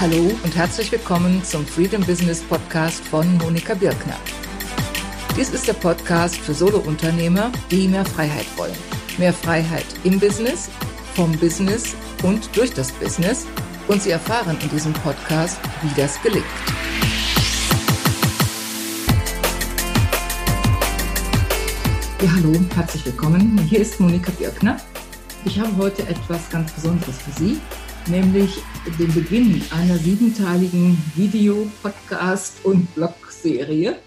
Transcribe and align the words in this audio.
Hallo 0.00 0.30
und 0.44 0.56
herzlich 0.56 0.90
willkommen 0.92 1.44
zum 1.44 1.66
Freedom 1.66 2.02
Business 2.02 2.42
Podcast 2.42 3.04
von 3.04 3.36
Monika 3.36 3.74
Birkner. 3.74 4.16
Dies 5.36 5.50
ist 5.50 5.68
der 5.68 5.74
Podcast 5.74 6.36
für 6.36 6.54
Solounternehmer, 6.54 7.52
die 7.70 7.86
mehr 7.86 8.06
Freiheit 8.06 8.46
wollen. 8.56 8.72
Mehr 9.18 9.34
Freiheit 9.34 9.84
im 10.04 10.18
Business, 10.18 10.70
vom 11.12 11.32
Business 11.32 11.94
und 12.22 12.48
durch 12.56 12.72
das 12.72 12.92
Business. 12.92 13.46
Und 13.88 14.00
Sie 14.00 14.08
erfahren 14.08 14.56
in 14.62 14.70
diesem 14.70 14.94
Podcast, 14.94 15.60
wie 15.82 16.00
das 16.00 16.18
gelingt. 16.22 16.46
Ja, 22.22 22.32
hallo, 22.36 22.58
herzlich 22.74 23.04
willkommen. 23.04 23.58
Hier 23.68 23.80
ist 23.80 24.00
Monika 24.00 24.32
Birkner. 24.32 24.78
Ich 25.44 25.60
habe 25.60 25.76
heute 25.76 26.08
etwas 26.08 26.48
ganz 26.48 26.72
Besonderes 26.72 27.18
für 27.18 27.32
Sie 27.32 27.60
nämlich 28.06 28.62
den 28.86 29.12
Beginn 29.12 29.62
einer 29.70 29.98
siebenteiligen 29.98 30.96
Video-, 31.14 31.70
Podcast- 31.82 32.64
und 32.64 32.92
Blog-Serie 32.94 33.98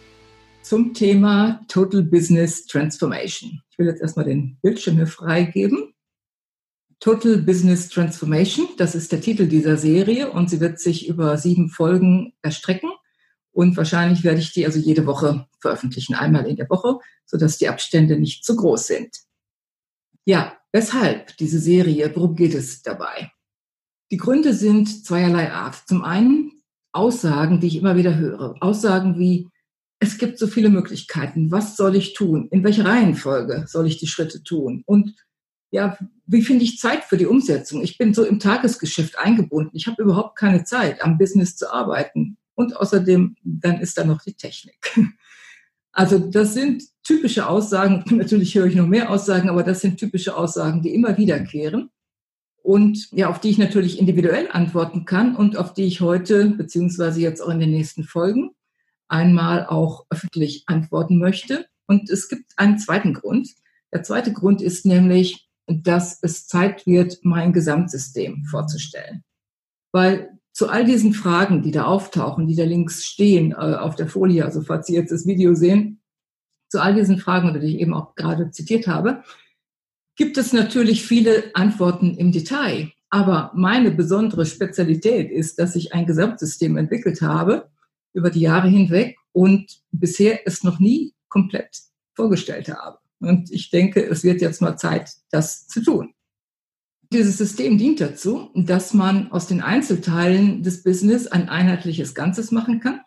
zum 0.64 0.94
Thema 0.94 1.62
Total 1.68 2.02
Business 2.02 2.66
Transformation. 2.66 3.62
Ich 3.70 3.78
will 3.78 3.86
jetzt 3.86 4.02
erstmal 4.02 4.26
den 4.26 4.58
Bildschirm 4.62 4.96
hier 4.96 5.08
freigeben. 5.08 5.94
Total 7.00 7.38
Business 7.38 7.90
Transformation, 7.90 8.68
das 8.78 8.96
ist 8.96 9.12
der 9.12 9.22
Titel 9.22 9.48
dieser 9.48 9.78
Serie 9.78 10.32
und 10.32 10.50
sie 10.50 10.60
wird 10.60 10.80
sich 10.80 11.08
über 11.08 11.38
sieben 11.38 11.70
Folgen 11.70 12.34
erstrecken. 12.42 12.90
Und 13.52 13.78
wahrscheinlich 13.78 14.24
werde 14.24 14.40
ich 14.40 14.54
die 14.54 14.66
also 14.66 14.80
jede 14.80 15.06
Woche 15.06 15.46
veröffentlichen, 15.60 16.16
einmal 16.16 16.48
in 16.48 16.56
der 16.56 16.70
Woche, 16.70 16.98
sodass 17.26 17.60
die 17.60 17.70
Abstände 17.70 18.18
nicht 18.18 18.44
zu 18.44 18.56
groß 18.56 18.88
sind. 18.88 19.18
Ja, 20.26 20.58
weshalb 20.72 21.38
diese 21.38 21.60
Serie? 21.60 22.12
Worum 22.16 22.36
geht 22.36 22.56
es 22.56 22.82
dabei? 22.82 23.32
Die 24.14 24.18
Gründe 24.18 24.54
sind 24.54 25.08
zweierlei 25.08 25.52
Art. 25.52 25.74
Zum 25.88 26.04
einen 26.04 26.52
Aussagen, 26.92 27.60
die 27.60 27.66
ich 27.66 27.78
immer 27.78 27.96
wieder 27.96 28.16
höre. 28.16 28.56
Aussagen 28.60 29.18
wie, 29.18 29.50
es 29.98 30.20
gibt 30.20 30.38
so 30.38 30.46
viele 30.46 30.70
Möglichkeiten. 30.70 31.50
Was 31.50 31.76
soll 31.76 31.96
ich 31.96 32.14
tun? 32.14 32.48
In 32.52 32.64
welcher 32.64 32.86
Reihenfolge 32.86 33.66
soll 33.68 33.88
ich 33.88 33.98
die 33.98 34.06
Schritte 34.06 34.44
tun? 34.44 34.84
Und 34.86 35.16
ja, 35.72 35.98
wie 36.28 36.44
finde 36.44 36.64
ich 36.64 36.78
Zeit 36.78 37.06
für 37.06 37.18
die 37.18 37.26
Umsetzung? 37.26 37.82
Ich 37.82 37.98
bin 37.98 38.14
so 38.14 38.24
im 38.24 38.38
Tagesgeschäft 38.38 39.18
eingebunden. 39.18 39.76
Ich 39.76 39.88
habe 39.88 40.04
überhaupt 40.04 40.38
keine 40.38 40.64
Zeit, 40.64 41.04
am 41.04 41.18
Business 41.18 41.56
zu 41.56 41.74
arbeiten. 41.74 42.38
Und 42.54 42.78
außerdem, 42.78 43.36
dann 43.42 43.82
ist 43.82 43.98
da 43.98 44.04
noch 44.04 44.22
die 44.22 44.36
Technik. 44.36 44.78
Also 45.96 46.18
das 46.18 46.56
sind 46.56 46.84
typische 47.04 47.48
Aussagen. 47.48 48.04
Natürlich 48.18 48.56
höre 48.56 48.66
ich 48.66 48.74
noch 48.74 48.88
mehr 48.88 49.12
Aussagen, 49.12 49.48
aber 49.48 49.62
das 49.62 49.82
sind 49.82 50.00
typische 50.00 50.36
Aussagen, 50.36 50.82
die 50.82 50.92
immer 50.92 51.20
wiederkehren 51.20 51.92
und 52.64 53.12
ja, 53.12 53.30
auf 53.30 53.42
die 53.42 53.50
ich 53.50 53.58
natürlich 53.58 54.00
individuell 54.00 54.48
antworten 54.50 55.06
kann 55.06 55.36
und 55.36 55.58
auf 55.58 55.74
die 55.74 55.84
ich 55.84 56.00
heute 56.00 56.50
beziehungsweise 56.50 57.20
jetzt 57.20 57.42
auch 57.42 57.50
in 57.50 57.60
den 57.60 57.72
nächsten 57.72 58.06
Folgen 58.06 58.52
einmal 59.10 59.68
auch 59.68 60.06
öffentlich 60.10 60.64
antworten 60.68 61.20
möchte. 61.20 61.68
Und 61.88 62.10
es 62.10 62.30
gibt 62.30 62.54
einen 62.56 62.80
zweiten 62.80 63.14
Grund. 63.14 63.50
Der 63.92 64.02
zweite 64.02 64.32
Grund 64.32 64.62
ist 64.62 64.86
nämlich, 64.86 65.50
dass 65.68 66.20
es 66.22 66.48
Zeit 66.48 66.88
wird, 66.88 67.20
mein 67.24 67.52
Gesamtsystem 67.52 68.46
vorzustellen. 68.46 69.24
Weil 69.92 70.40
zu 70.54 70.70
all 70.70 70.86
diesen 70.86 71.14
Fragen, 71.14 71.64
die 71.64 71.72
da 71.72 71.84
auftauchen, 71.84 72.48
die 72.48 72.56
da 72.56 72.64
links 72.64 73.06
stehen 73.06 73.52
äh, 73.52 73.56
auf 73.56 73.96
der 73.96 74.08
Folie, 74.08 74.46
also 74.46 74.62
falls 74.62 74.88
Sie 74.88 74.96
jetzt 74.96 75.12
das 75.12 75.26
Video 75.26 75.54
sehen, 75.54 76.02
zu 76.70 76.82
all 76.82 76.96
diesen 76.96 77.18
Fragen, 77.18 77.60
die 77.60 77.76
ich 77.76 77.82
eben 77.82 77.94
auch 77.94 78.16
gerade 78.16 78.52
zitiert 78.52 78.88
habe, 78.88 79.24
gibt 80.16 80.38
es 80.38 80.54
natürlich 80.54 81.06
viele 81.06 81.56
Antworten 81.56 82.16
im 82.16 82.32
Detail. 82.32 82.92
Aber 83.10 83.52
meine 83.54 83.92
besondere 83.92 84.46
Spezialität 84.46 85.32
ist, 85.32 85.60
dass 85.60 85.76
ich 85.76 85.94
ein 85.94 86.06
Gesamtsystem 86.06 86.78
entwickelt 86.78 87.22
habe 87.22 87.70
über 88.14 88.30
die 88.30 88.42
Jahre 88.42 88.68
hinweg 88.68 89.18
und 89.32 89.82
bisher 89.92 90.48
es 90.48 90.64
noch 90.64 90.80
nie 90.80 91.14
komplett 91.30 91.78
vorgestellt 92.16 92.70
habe. 92.70 92.98
Und 93.20 93.52
ich 93.52 93.70
denke, 93.70 94.04
es 94.04 94.24
wird 94.24 94.42
jetzt 94.42 94.62
mal 94.62 94.78
Zeit, 94.78 95.12
das 95.32 95.68
zu 95.68 95.82
tun. 95.82 96.14
Dieses 97.12 97.38
System 97.38 97.78
dient 97.78 98.02
dazu, 98.02 98.50
dass 98.56 98.94
man 98.94 99.32
aus 99.32 99.48
den 99.48 99.62
Einzelteilen 99.62 100.64
des 100.64 100.82
Business 100.82 101.28
ein 101.28 101.48
einheitliches 101.48 102.16
Ganzes 102.16 102.52
machen 102.52 102.80
kann. 102.80 103.02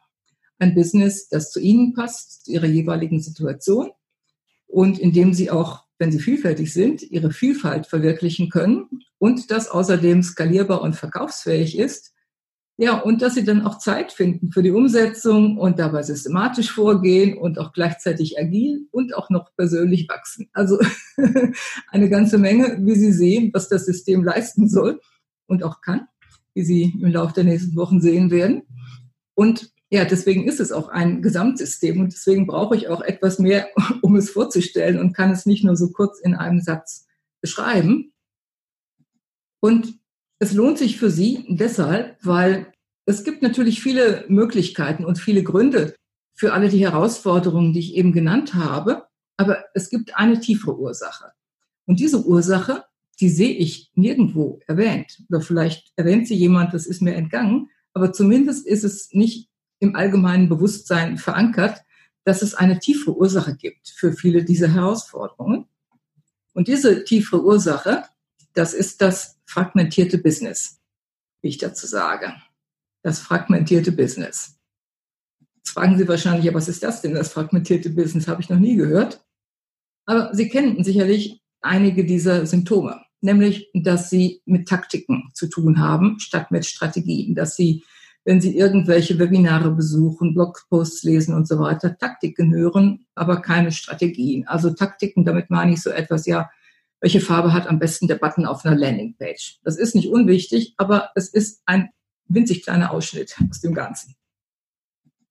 Ein 0.58 0.74
Business, 0.74 1.28
das 1.28 1.50
zu 1.50 1.60
Ihnen 1.60 1.92
passt, 1.92 2.44
zu 2.44 2.52
Ihrer 2.52 2.66
jeweiligen 2.66 3.20
Situation 3.20 3.90
und 4.68 4.98
in 5.00 5.12
dem 5.12 5.34
Sie 5.34 5.50
auch 5.50 5.85
wenn 5.98 6.12
sie 6.12 6.20
vielfältig 6.20 6.72
sind, 6.72 7.02
ihre 7.02 7.30
Vielfalt 7.30 7.86
verwirklichen 7.86 8.50
können 8.50 9.00
und 9.18 9.50
das 9.50 9.68
außerdem 9.68 10.22
skalierbar 10.22 10.82
und 10.82 10.94
verkaufsfähig 10.94 11.78
ist. 11.78 12.12
Ja, 12.78 12.98
und 12.98 13.22
dass 13.22 13.34
sie 13.34 13.44
dann 13.44 13.66
auch 13.66 13.78
Zeit 13.78 14.12
finden 14.12 14.52
für 14.52 14.62
die 14.62 14.70
Umsetzung 14.70 15.56
und 15.56 15.78
dabei 15.78 16.02
systematisch 16.02 16.70
vorgehen 16.70 17.38
und 17.38 17.58
auch 17.58 17.72
gleichzeitig 17.72 18.38
agil 18.38 18.86
und 18.90 19.14
auch 19.14 19.30
noch 19.30 19.56
persönlich 19.56 20.06
wachsen. 20.10 20.50
Also 20.52 20.78
eine 21.88 22.10
ganze 22.10 22.36
Menge, 22.36 22.78
wie 22.82 22.94
Sie 22.94 23.12
sehen, 23.12 23.50
was 23.54 23.70
das 23.70 23.86
System 23.86 24.22
leisten 24.22 24.68
soll 24.68 25.00
und 25.46 25.62
auch 25.62 25.80
kann, 25.80 26.06
wie 26.52 26.64
Sie 26.64 26.94
im 27.00 27.12
Laufe 27.12 27.32
der 27.32 27.44
nächsten 27.44 27.76
Wochen 27.76 28.02
sehen 28.02 28.30
werden. 28.30 28.64
Und 29.34 29.72
ja, 29.90 30.04
deswegen 30.04 30.48
ist 30.48 30.58
es 30.58 30.72
auch 30.72 30.88
ein 30.88 31.22
Gesamtsystem 31.22 32.00
und 32.00 32.12
deswegen 32.12 32.46
brauche 32.46 32.76
ich 32.76 32.88
auch 32.88 33.02
etwas 33.02 33.38
mehr, 33.38 33.68
um 34.02 34.16
es 34.16 34.30
vorzustellen 34.30 34.98
und 34.98 35.12
kann 35.12 35.30
es 35.30 35.46
nicht 35.46 35.64
nur 35.64 35.76
so 35.76 35.90
kurz 35.90 36.20
in 36.20 36.34
einem 36.34 36.60
Satz 36.60 37.06
beschreiben. 37.40 38.12
Und 39.60 39.98
es 40.38 40.52
lohnt 40.52 40.78
sich 40.78 40.98
für 40.98 41.10
Sie 41.10 41.44
deshalb, 41.48 42.18
weil 42.22 42.72
es 43.06 43.24
gibt 43.24 43.42
natürlich 43.42 43.80
viele 43.80 44.24
Möglichkeiten 44.28 45.04
und 45.04 45.18
viele 45.18 45.42
Gründe 45.42 45.94
für 46.34 46.52
alle 46.52 46.68
die 46.68 46.84
Herausforderungen, 46.84 47.72
die 47.72 47.80
ich 47.80 47.94
eben 47.94 48.12
genannt 48.12 48.54
habe. 48.54 49.06
Aber 49.36 49.64
es 49.74 49.88
gibt 49.88 50.16
eine 50.16 50.40
tiefere 50.40 50.76
Ursache. 50.78 51.32
Und 51.86 52.00
diese 52.00 52.26
Ursache, 52.26 52.84
die 53.20 53.28
sehe 53.28 53.54
ich 53.54 53.90
nirgendwo 53.94 54.60
erwähnt. 54.66 55.22
Oder 55.28 55.40
vielleicht 55.40 55.92
erwähnt 55.96 56.26
sie 56.26 56.34
jemand, 56.34 56.74
das 56.74 56.86
ist 56.86 57.00
mir 57.00 57.14
entgangen. 57.14 57.70
Aber 57.94 58.12
zumindest 58.12 58.66
ist 58.66 58.84
es 58.84 59.10
nicht 59.12 59.48
im 59.78 59.94
allgemeinen 59.94 60.48
Bewusstsein 60.48 61.18
verankert, 61.18 61.82
dass 62.24 62.42
es 62.42 62.54
eine 62.54 62.78
tiefere 62.78 63.16
Ursache 63.16 63.56
gibt 63.56 63.88
für 63.88 64.12
viele 64.12 64.44
dieser 64.44 64.68
Herausforderungen. 64.68 65.66
Und 66.54 66.68
diese 66.68 67.04
tiefere 67.04 67.44
Ursache, 67.44 68.04
das 68.54 68.74
ist 68.74 69.00
das 69.02 69.38
fragmentierte 69.46 70.18
Business, 70.18 70.80
wie 71.42 71.48
ich 71.48 71.58
dazu 71.58 71.86
sage. 71.86 72.34
Das 73.02 73.20
fragmentierte 73.20 73.92
Business. 73.92 74.58
Jetzt 75.56 75.70
fragen 75.70 75.98
Sie 75.98 76.08
wahrscheinlich, 76.08 76.46
ja, 76.46 76.54
was 76.54 76.68
ist 76.68 76.82
das 76.82 77.02
denn, 77.02 77.14
das 77.14 77.32
fragmentierte 77.32 77.90
Business? 77.90 78.26
Habe 78.26 78.40
ich 78.40 78.48
noch 78.48 78.58
nie 78.58 78.76
gehört. 78.76 79.24
Aber 80.06 80.34
Sie 80.34 80.48
kennen 80.48 80.82
sicherlich 80.82 81.42
einige 81.60 82.04
dieser 82.04 82.46
Symptome, 82.46 83.02
nämlich, 83.20 83.68
dass 83.74 84.10
Sie 84.10 84.42
mit 84.46 84.68
Taktiken 84.68 85.30
zu 85.34 85.48
tun 85.48 85.78
haben, 85.78 86.18
statt 86.18 86.50
mit 86.50 86.66
Strategien, 86.66 87.34
dass 87.34 87.56
Sie 87.56 87.84
wenn 88.26 88.40
Sie 88.40 88.58
irgendwelche 88.58 89.20
Webinare 89.20 89.70
besuchen, 89.70 90.34
Blogposts 90.34 91.04
lesen 91.04 91.32
und 91.32 91.46
so 91.46 91.60
weiter, 91.60 91.96
Taktiken 91.96 92.52
hören, 92.52 93.06
aber 93.14 93.40
keine 93.40 93.70
Strategien. 93.70 94.48
Also 94.48 94.70
Taktiken, 94.70 95.24
damit 95.24 95.48
meine 95.48 95.72
ich 95.72 95.80
so 95.80 95.90
etwas, 95.90 96.26
ja, 96.26 96.50
welche 97.00 97.20
Farbe 97.20 97.52
hat 97.52 97.68
am 97.68 97.78
besten 97.78 98.08
der 98.08 98.16
Button 98.16 98.44
auf 98.44 98.64
einer 98.64 98.76
Landingpage? 98.76 99.60
Das 99.62 99.76
ist 99.76 99.94
nicht 99.94 100.08
unwichtig, 100.08 100.74
aber 100.76 101.10
es 101.14 101.28
ist 101.28 101.62
ein 101.66 101.90
winzig 102.26 102.64
kleiner 102.64 102.90
Ausschnitt 102.90 103.36
aus 103.48 103.60
dem 103.60 103.74
Ganzen. 103.74 104.16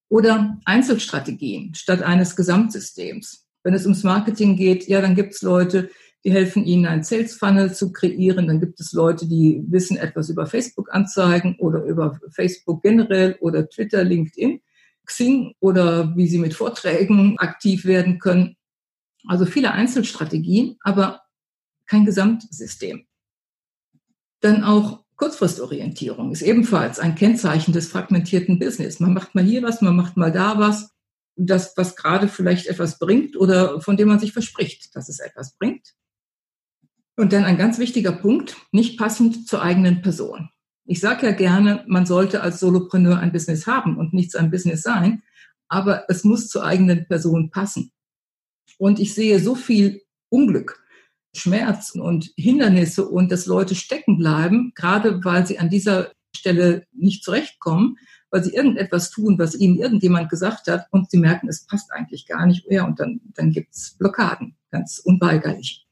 Oder 0.08 0.58
Einzelstrategien 0.64 1.76
statt 1.76 2.02
eines 2.02 2.38
Gesamtsystems. 2.38 3.46
Wenn 3.64 3.74
es 3.74 3.84
ums 3.84 4.04
Marketing 4.04 4.56
geht, 4.56 4.88
ja, 4.88 5.02
dann 5.02 5.16
gibt 5.16 5.34
es 5.34 5.42
Leute, 5.42 5.90
die 6.26 6.34
helfen 6.34 6.66
Ihnen, 6.66 6.88
einen 6.88 7.04
Sales 7.04 7.36
Funnel 7.36 7.74
zu 7.74 7.94
kreieren. 7.94 8.48
Dann 8.48 8.60
gibt 8.60 8.80
es 8.80 8.94
Leute, 8.94 9.28
die 9.28 9.64
wissen 9.68 9.96
etwas 9.96 10.30
über 10.30 10.48
Facebook-Anzeigen 10.48 11.56
oder 11.60 11.84
über 11.84 12.20
Facebook 12.32 12.82
generell 12.82 13.38
oder 13.42 13.70
Twitter, 13.70 14.04
LinkedIn, 14.04 14.60
Xing 15.06 15.54
oder 15.60 16.18
wie 16.18 16.28
Sie 16.28 16.40
mit 16.40 16.56
Vorträgen 16.56 17.38
aktiv 17.38 17.86
werden 17.86 18.18
können. 18.18 18.56
Also 19.28 19.46
viele 19.46 19.72
Einzelstrategien, 19.72 20.78
aber 20.82 21.22
kein 21.86 22.06
Gesamtsystem. 22.06 23.06
Dann 24.40 24.64
auch 24.64 25.06
Kurzfristorientierung 25.18 26.32
ist 26.32 26.42
ebenfalls 26.42 27.00
ein 27.00 27.14
Kennzeichen 27.14 27.72
des 27.72 27.88
fragmentierten 27.88 28.58
Business. 28.58 29.00
Man 29.00 29.14
macht 29.14 29.36
mal 29.36 29.44
hier 29.44 29.62
was, 29.62 29.82
man 29.82 29.96
macht 29.96 30.18
mal 30.18 30.32
da 30.32 30.58
was. 30.58 30.90
Das, 31.38 31.76
was 31.78 31.96
gerade 31.96 32.30
vielleicht 32.30 32.68
etwas 32.68 32.98
bringt 32.98 33.38
oder 33.38 33.80
von 33.82 33.98
dem 33.98 34.08
man 34.08 34.20
sich 34.20 34.34
verspricht, 34.34 34.96
dass 34.96 35.08
es 35.10 35.20
etwas 35.20 35.56
bringt. 35.58 35.94
Und 37.18 37.32
dann 37.32 37.46
ein 37.46 37.58
ganz 37.58 37.80
wichtiger 37.80 38.12
Punkt, 38.12 38.58
nicht 38.72 38.98
passend 38.98 39.48
zur 39.48 39.62
eigenen 39.62 40.02
Person. 40.02 40.50
Ich 40.86 41.00
sage 41.00 41.26
ja 41.26 41.32
gerne, 41.32 41.84
man 41.88 42.06
sollte 42.06 42.42
als 42.42 42.60
Solopreneur 42.60 43.18
ein 43.18 43.32
Business 43.32 43.66
haben 43.66 43.98
und 43.98 44.14
nichts 44.14 44.36
ein 44.36 44.52
Business 44.52 44.82
sein, 44.82 45.24
aber 45.68 46.06
es 46.10 46.24
muss 46.24 46.50
zur 46.50 46.64
eigenen 46.64 47.08
Person 47.08 47.50
passen. 47.50 47.92
Und 48.78 49.00
ich 49.00 49.14
sehe 49.14 49.40
so 49.40 49.56
viel 49.56 50.02
Unglück, 50.30 50.84
Schmerz 51.34 51.92
und 51.92 52.32
Hindernisse 52.38 53.08
und 53.08 53.32
dass 53.32 53.46
Leute 53.46 53.76
stecken 53.76 54.18
bleiben, 54.18 54.74
gerade 54.76 55.24
weil 55.24 55.48
sie 55.48 55.58
an 55.58 55.70
dieser 55.70 56.12
Stelle 56.36 56.86
nicht 56.92 57.24
zurechtkommen, 57.24 57.98
weil 58.30 58.44
sie 58.44 58.54
irgendetwas 58.54 59.10
tun, 59.10 59.40
was 59.40 59.56
ihnen 59.56 59.78
irgendjemand 59.78 60.30
gesagt 60.30 60.68
hat 60.68 60.88
und 60.92 61.10
sie 61.10 61.18
merken, 61.18 61.48
es 61.48 61.66
passt 61.66 61.92
eigentlich 61.94 62.28
gar 62.28 62.46
nicht 62.46 62.70
mehr 62.70 62.86
und 62.86 63.00
dann, 63.00 63.22
dann 63.34 63.52
gibt's 63.52 63.96
Blockaden, 63.98 64.56
ganz 64.72 65.00
unweigerlich. 65.00 65.85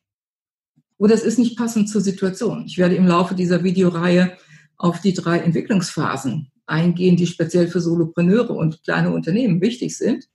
Oder 1.03 1.15
es 1.15 1.23
ist 1.23 1.37
nicht 1.37 1.57
passend 1.57 1.89
zur 1.89 1.99
Situation. 1.99 2.63
Ich 2.65 2.77
werde 2.77 2.95
im 2.95 3.05
Laufe 3.05 3.35
dieser 3.35 3.61
Videoreihe 3.61 4.37
auf 4.77 5.01
die 5.01 5.13
drei 5.13 5.39
Entwicklungsphasen 5.39 6.49
eingehen, 6.65 7.17
die 7.17 7.27
speziell 7.27 7.67
für 7.67 7.81
Solopreneure 7.81 8.53
und 8.53 8.81
kleine 8.83 9.11
Unternehmen 9.11 9.59
wichtig 9.59 9.97
sind. 9.97 10.29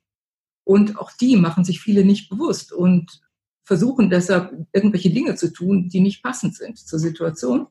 Und 0.64 0.98
auch 0.98 1.10
die 1.12 1.36
machen 1.36 1.64
sich 1.64 1.80
viele 1.80 2.04
nicht 2.04 2.28
bewusst 2.28 2.70
und 2.74 3.22
versuchen 3.64 4.10
deshalb 4.10 4.52
irgendwelche 4.74 5.08
Dinge 5.08 5.36
zu 5.36 5.50
tun, 5.54 5.88
die 5.88 6.00
nicht 6.00 6.22
passend 6.22 6.54
sind 6.54 6.76
zur 6.76 6.98
Situation. 6.98 7.68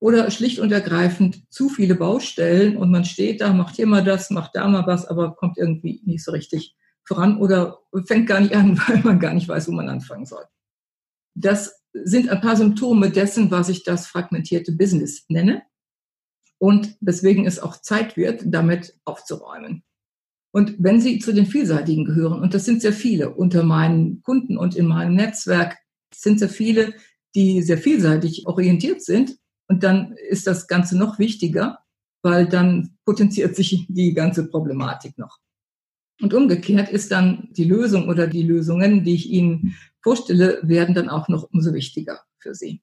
Oder 0.00 0.28
schlicht 0.32 0.58
und 0.58 0.72
ergreifend 0.72 1.44
zu 1.50 1.68
viele 1.68 1.94
Baustellen 1.94 2.78
und 2.78 2.90
man 2.90 3.04
steht 3.04 3.42
da, 3.42 3.52
macht 3.52 3.76
hier 3.76 3.86
mal 3.86 4.02
das, 4.02 4.30
macht 4.30 4.56
da 4.56 4.66
mal 4.66 4.88
was, 4.88 5.06
aber 5.06 5.36
kommt 5.36 5.56
irgendwie 5.56 6.02
nicht 6.04 6.24
so 6.24 6.32
richtig 6.32 6.74
voran 7.04 7.38
oder 7.38 7.78
fängt 8.06 8.26
gar 8.26 8.40
nicht 8.40 8.56
an, 8.56 8.76
weil 8.88 8.98
man 9.04 9.20
gar 9.20 9.34
nicht 9.34 9.46
weiß, 9.46 9.68
wo 9.68 9.72
man 9.72 9.88
anfangen 9.88 10.26
soll. 10.26 10.42
Das 11.40 11.82
sind 11.92 12.28
ein 12.28 12.40
paar 12.40 12.56
Symptome 12.56 13.10
dessen, 13.10 13.50
was 13.50 13.68
ich 13.68 13.82
das 13.82 14.06
fragmentierte 14.06 14.72
Business 14.72 15.24
nenne 15.28 15.62
und 16.58 16.96
weswegen 17.00 17.46
es 17.46 17.58
auch 17.58 17.80
Zeit 17.80 18.16
wird, 18.16 18.42
damit 18.46 18.98
aufzuräumen. 19.04 19.82
Und 20.52 20.76
wenn 20.78 21.00
Sie 21.00 21.18
zu 21.18 21.32
den 21.32 21.46
Vielseitigen 21.46 22.04
gehören, 22.04 22.42
und 22.42 22.54
das 22.54 22.64
sind 22.64 22.82
sehr 22.82 22.92
viele 22.92 23.30
unter 23.30 23.62
meinen 23.62 24.22
Kunden 24.22 24.58
und 24.58 24.74
in 24.76 24.86
meinem 24.86 25.14
Netzwerk, 25.14 25.78
sind 26.12 26.38
sehr 26.40 26.48
viele, 26.48 26.94
die 27.34 27.62
sehr 27.62 27.78
vielseitig 27.78 28.46
orientiert 28.46 29.02
sind, 29.02 29.36
und 29.68 29.84
dann 29.84 30.16
ist 30.28 30.48
das 30.48 30.66
Ganze 30.66 30.98
noch 30.98 31.20
wichtiger, 31.20 31.78
weil 32.22 32.48
dann 32.48 32.98
potenziert 33.04 33.54
sich 33.54 33.86
die 33.88 34.14
ganze 34.14 34.48
Problematik 34.48 35.16
noch. 35.16 35.38
Und 36.20 36.34
umgekehrt 36.34 36.90
ist 36.90 37.12
dann 37.12 37.48
die 37.52 37.64
Lösung 37.64 38.08
oder 38.08 38.26
die 38.26 38.42
Lösungen, 38.42 39.04
die 39.04 39.14
ich 39.14 39.30
Ihnen 39.30 39.76
vorstelle, 40.02 40.60
werden 40.62 40.94
dann 40.94 41.08
auch 41.08 41.28
noch 41.28 41.48
umso 41.52 41.72
wichtiger 41.72 42.20
für 42.38 42.54
Sie. 42.54 42.82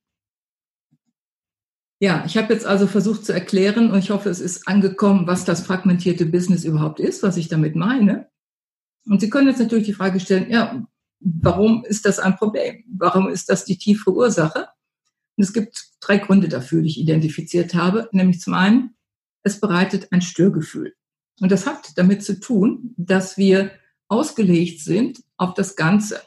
Ja, 1.99 2.23
ich 2.25 2.37
habe 2.37 2.53
jetzt 2.53 2.65
also 2.65 2.85
versucht 2.85 3.25
zu 3.25 3.33
erklären 3.33 3.89
und 3.89 3.97
ich 3.97 4.11
hoffe, 4.11 4.29
es 4.29 4.39
ist 4.39 4.67
angekommen, 4.67 5.25
was 5.25 5.45
das 5.45 5.61
fragmentierte 5.61 6.27
Business 6.27 6.63
überhaupt 6.63 6.99
ist, 6.99 7.23
was 7.23 7.37
ich 7.37 7.47
damit 7.47 7.75
meine. 7.75 8.29
Und 9.07 9.21
Sie 9.21 9.29
können 9.29 9.47
jetzt 9.47 9.59
natürlich 9.59 9.87
die 9.87 9.93
Frage 9.93 10.19
stellen, 10.19 10.51
ja, 10.51 10.85
warum 11.19 11.83
ist 11.85 12.05
das 12.05 12.19
ein 12.19 12.35
Problem? 12.35 12.83
Warum 12.87 13.29
ist 13.29 13.49
das 13.49 13.65
die 13.65 13.77
tiefe 13.77 14.11
Ursache? 14.11 14.67
Und 15.37 15.43
es 15.43 15.53
gibt 15.53 15.91
drei 15.99 16.17
Gründe 16.17 16.49
dafür, 16.49 16.81
die 16.81 16.89
ich 16.89 16.99
identifiziert 16.99 17.73
habe. 17.73 18.09
Nämlich 18.11 18.41
zum 18.41 18.53
einen, 18.53 18.95
es 19.43 19.59
bereitet 19.59 20.11
ein 20.11 20.21
Störgefühl. 20.21 20.93
Und 21.39 21.51
das 21.51 21.65
hat 21.65 21.97
damit 21.97 22.23
zu 22.23 22.39
tun, 22.39 22.93
dass 22.97 23.37
wir 23.37 23.71
ausgelegt 24.07 24.81
sind 24.81 25.23
auf 25.37 25.53
das 25.53 25.75
Ganze. 25.75 26.21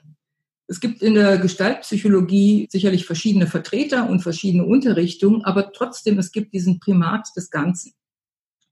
Es 0.70 0.78
gibt 0.78 1.02
in 1.02 1.14
der 1.14 1.38
Gestaltpsychologie 1.38 2.68
sicherlich 2.70 3.04
verschiedene 3.04 3.48
Vertreter 3.48 4.08
und 4.08 4.20
verschiedene 4.20 4.64
Unterrichtungen, 4.64 5.44
aber 5.44 5.72
trotzdem, 5.72 6.16
es 6.16 6.30
gibt 6.30 6.54
diesen 6.54 6.78
Primat 6.78 7.26
des 7.36 7.50
Ganzen. 7.50 7.92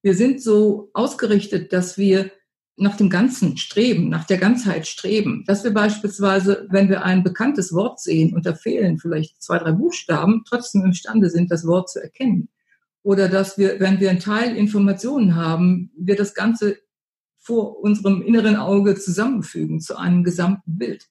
Wir 0.01 0.15
sind 0.15 0.41
so 0.41 0.91
ausgerichtet, 0.95 1.73
dass 1.73 1.99
wir 1.99 2.31
nach 2.77 2.97
dem 2.97 3.11
Ganzen 3.11 3.57
streben, 3.57 4.11
nach 4.11 4.23
der 4.23 4.39
Ganzheit 4.39 4.87
streben, 4.87 5.43
dass 5.49 5.65
wir 5.65 5.75
beispielsweise, 5.75 6.69
wenn 6.71 6.89
wir 6.89 7.05
ein 7.05 7.25
bekanntes 7.25 7.73
Wort 7.73 7.99
sehen 7.99 8.33
und 8.33 8.47
da 8.47 8.55
fehlen 8.55 9.01
vielleicht 9.01 9.43
zwei, 9.43 9.59
drei 9.59 9.73
Buchstaben, 9.73 10.45
trotzdem 10.49 10.85
imstande 10.85 11.31
sind, 11.31 11.51
das 11.51 11.67
Wort 11.67 11.91
zu 11.91 12.01
erkennen. 12.01 12.49
Oder 13.03 13.29
dass 13.29 13.59
wir, 13.59 13.81
wenn 13.81 13.99
wir 13.99 14.11
ein 14.11 14.21
Teil 14.21 14.57
Informationen 14.57 15.35
haben, 15.35 15.91
wir 15.99 16.15
das 16.15 16.35
Ganze 16.35 16.79
vor 17.41 17.81
unserem 17.81 18.23
inneren 18.23 18.55
Auge 18.55 18.95
zusammenfügen 18.95 19.81
zu 19.81 19.97
einem 19.97 20.23
gesamten 20.23 20.79
Bild. 20.79 21.09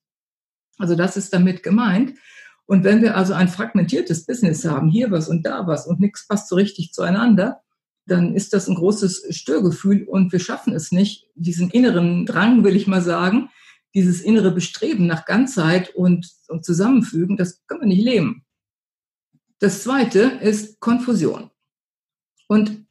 Also 0.77 0.95
das 0.95 1.18
ist 1.18 1.33
damit 1.33 1.63
gemeint. 1.63 2.18
Und 2.65 2.83
wenn 2.83 3.01
wir 3.01 3.15
also 3.15 3.33
ein 3.33 3.47
fragmentiertes 3.47 4.25
Business 4.25 4.65
haben, 4.65 4.89
hier 4.89 5.09
was 5.12 5.29
und 5.29 5.45
da 5.45 5.68
was 5.68 5.88
und 5.88 6.00
nichts 6.00 6.27
passt 6.27 6.50
so 6.50 6.56
richtig 6.56 6.91
zueinander, 6.91 7.62
dann 8.06 8.35
ist 8.35 8.53
das 8.53 8.68
ein 8.68 8.75
großes 8.75 9.27
Störgefühl 9.35 10.03
und 10.03 10.31
wir 10.31 10.39
schaffen 10.39 10.74
es 10.74 10.91
nicht, 10.91 11.27
diesen 11.35 11.69
inneren 11.69 12.25
Drang, 12.25 12.63
will 12.63 12.75
ich 12.75 12.88
mal 12.88 13.01
sagen, 13.01 13.50
dieses 13.94 14.21
innere 14.21 14.51
Bestreben 14.51 15.07
nach 15.07 15.25
Ganzheit 15.25 15.94
und, 15.95 16.29
und 16.47 16.63
Zusammenfügen, 16.63 17.38
das 17.38 17.65
können 17.68 17.81
wir 17.81 17.88
nicht 17.88 18.03
leben. 18.03 18.45
Das 19.59 19.83
zweite 19.83 20.19
ist 20.19 20.80
Konfusion. 20.80 21.50
Und 22.47 22.85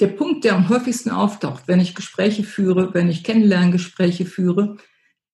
der 0.00 0.08
Punkt, 0.08 0.44
der 0.44 0.54
am 0.54 0.68
häufigsten 0.68 1.10
auftaucht, 1.10 1.64
wenn 1.66 1.80
ich 1.80 1.94
Gespräche 1.94 2.44
führe, 2.44 2.94
wenn 2.94 3.10
ich 3.10 3.24
Kennenlerngespräche 3.24 4.26
führe, 4.26 4.76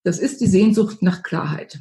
das 0.05 0.19
ist 0.19 0.41
die 0.41 0.47
Sehnsucht 0.47 1.03
nach 1.03 1.23
Klarheit. 1.23 1.81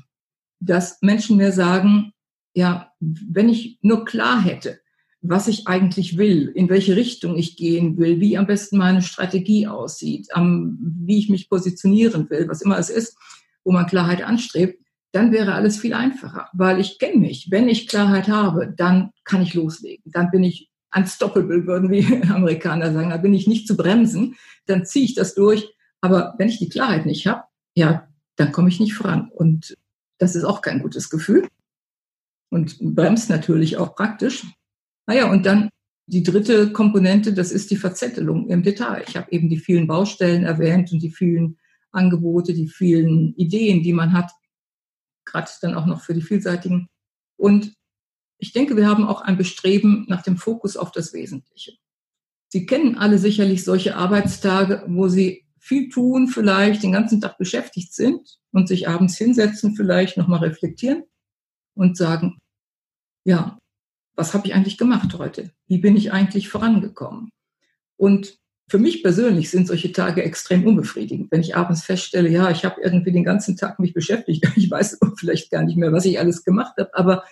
Dass 0.60 1.02
Menschen 1.02 1.38
mir 1.38 1.52
sagen, 1.52 2.14
ja, 2.56 2.92
wenn 3.00 3.50
ich 3.50 3.80
nur 3.82 4.06
klar 4.06 4.42
hätte, 4.42 4.80
was 5.22 5.48
ich 5.48 5.68
eigentlich 5.68 6.18
will, 6.18 6.52
in 6.54 6.70
welche 6.70 6.96
Richtung 6.96 7.38
ich 7.38 7.56
gehen 7.56 7.98
will, 7.98 8.20
wie 8.20 8.38
am 8.38 8.48
besten 8.48 8.78
meine 8.78 9.02
Strategie 9.02 9.68
aussieht, 9.68 10.28
wie 10.36 11.18
ich 11.18 11.30
mich 11.30 11.50
positionieren 11.50 12.30
will, 12.30 12.48
was 12.50 12.62
immer 12.62 12.78
es 12.78 12.90
ist, 12.90 13.18
wo 13.64 13.72
man 13.72 13.88
Klarheit 13.88 14.24
anstrebt, 14.24 14.84
dann 15.14 15.32
wäre 15.32 15.54
alles 15.54 15.78
viel 15.78 15.94
einfacher, 15.94 16.50
weil 16.54 16.80
ich 16.80 17.00
kenne 17.00 17.18
mich. 17.18 17.48
Wenn 17.52 17.70
ich 17.70 17.88
Klarheit 17.88 18.28
habe, 18.28 18.74
dann 18.76 19.12
kann 19.24 19.44
ich 19.44 19.54
loslegen. 19.54 20.12
Dann 20.12 20.32
bin 20.32 20.44
ich 20.44 20.70
unstoppable, 20.94 21.66
würden 21.68 21.90
wir 21.92 22.24
Amerikaner 22.34 22.92
sagen. 22.92 23.12
Da 23.12 23.18
bin 23.18 23.34
ich 23.34 23.48
nicht 23.48 23.68
zu 23.68 23.78
bremsen. 23.78 24.36
Dann 24.66 24.86
ziehe 24.86 25.06
ich 25.06 25.14
das 25.14 25.36
durch. 25.36 25.74
Aber 26.02 26.34
wenn 26.38 26.50
ich 26.50 26.58
die 26.58 26.70
Klarheit 26.70 27.06
nicht 27.06 27.28
habe, 27.28 27.44
ja, 27.76 28.08
dann 28.36 28.52
komme 28.52 28.70
ich 28.70 28.80
nicht 28.80 28.94
voran. 28.94 29.30
Und 29.30 29.78
das 30.18 30.36
ist 30.36 30.44
auch 30.44 30.62
kein 30.62 30.80
gutes 30.80 31.10
Gefühl. 31.10 31.48
Und 32.50 32.78
bremst 32.80 33.30
natürlich 33.30 33.78
auch 33.78 33.96
praktisch. 33.96 34.46
Naja, 35.08 35.30
und 35.32 35.46
dann 35.46 35.70
die 36.06 36.24
dritte 36.24 36.72
Komponente, 36.72 37.34
das 37.34 37.52
ist 37.52 37.72
die 37.72 37.78
Verzettelung 37.78 38.50
im 38.50 38.64
Detail. 38.64 39.04
Ich 39.08 39.16
habe 39.16 39.32
eben 39.32 39.50
die 39.50 39.58
vielen 39.58 39.88
Baustellen 39.88 40.44
erwähnt 40.44 40.92
und 40.92 41.02
die 41.02 41.12
vielen 41.12 41.58
Angebote, 41.92 42.54
die 42.54 42.68
vielen 42.68 43.34
Ideen, 43.36 43.84
die 43.84 43.94
man 43.94 44.14
hat, 44.14 44.32
gerade 45.26 45.50
dann 45.62 45.76
auch 45.76 45.86
noch 45.86 46.02
für 46.02 46.14
die 46.14 46.22
vielseitigen. 46.22 46.90
Und 47.38 47.74
ich 48.38 48.52
denke, 48.52 48.76
wir 48.76 48.88
haben 48.88 49.06
auch 49.06 49.22
ein 49.22 49.38
Bestreben 49.38 50.06
nach 50.10 50.22
dem 50.22 50.38
Fokus 50.38 50.76
auf 50.76 50.92
das 50.92 51.14
Wesentliche. 51.14 51.74
Sie 52.50 52.66
kennen 52.66 52.98
alle 52.98 53.18
sicherlich 53.18 53.64
solche 53.64 53.96
Arbeitstage, 53.96 54.84
wo 54.88 55.08
Sie 55.08 55.43
viel 55.64 55.88
tun, 55.88 56.28
vielleicht 56.28 56.84
den 56.84 56.92
ganzen 56.92 57.22
Tag 57.22 57.38
beschäftigt 57.38 57.94
sind 57.94 58.38
und 58.52 58.68
sich 58.68 58.90
abends 58.90 59.18
hinsetzen, 59.18 59.78
vielleicht 59.78 60.18
nochmal 60.18 60.40
reflektieren 60.40 61.04
und 61.74 61.96
sagen, 61.96 62.38
ja, 63.24 63.58
was 64.14 64.34
habe 64.34 64.46
ich 64.46 64.54
eigentlich 64.54 64.78
gemacht 64.78 65.18
heute? 65.18 65.52
Wie 65.68 65.78
bin 65.78 65.96
ich 65.96 66.12
eigentlich 66.12 66.50
vorangekommen? 66.50 67.30
Und 67.96 68.38
für 68.68 68.78
mich 68.78 69.04
persönlich 69.04 69.50
sind 69.50 69.68
solche 69.68 69.94
Tage 69.94 70.22
extrem 70.24 70.68
unbefriedigend, 70.68 71.32
wenn 71.32 71.40
ich 71.40 71.56
abends 71.56 71.86
feststelle, 71.86 72.28
ja, 72.28 72.52
ich 72.52 72.66
habe 72.66 72.82
irgendwie 72.82 73.14
den 73.14 73.24
ganzen 73.24 73.56
Tag 73.56 73.80
mich 73.80 73.94
beschäftigt. 73.94 74.46
Ich 74.58 74.70
weiß 74.70 75.00
vielleicht 75.18 75.50
gar 75.50 75.64
nicht 75.64 75.78
mehr, 75.78 75.94
was 75.94 76.04
ich 76.04 76.20
alles 76.20 76.44
gemacht 76.44 76.74
habe, 76.78 76.94
aber 76.94 77.24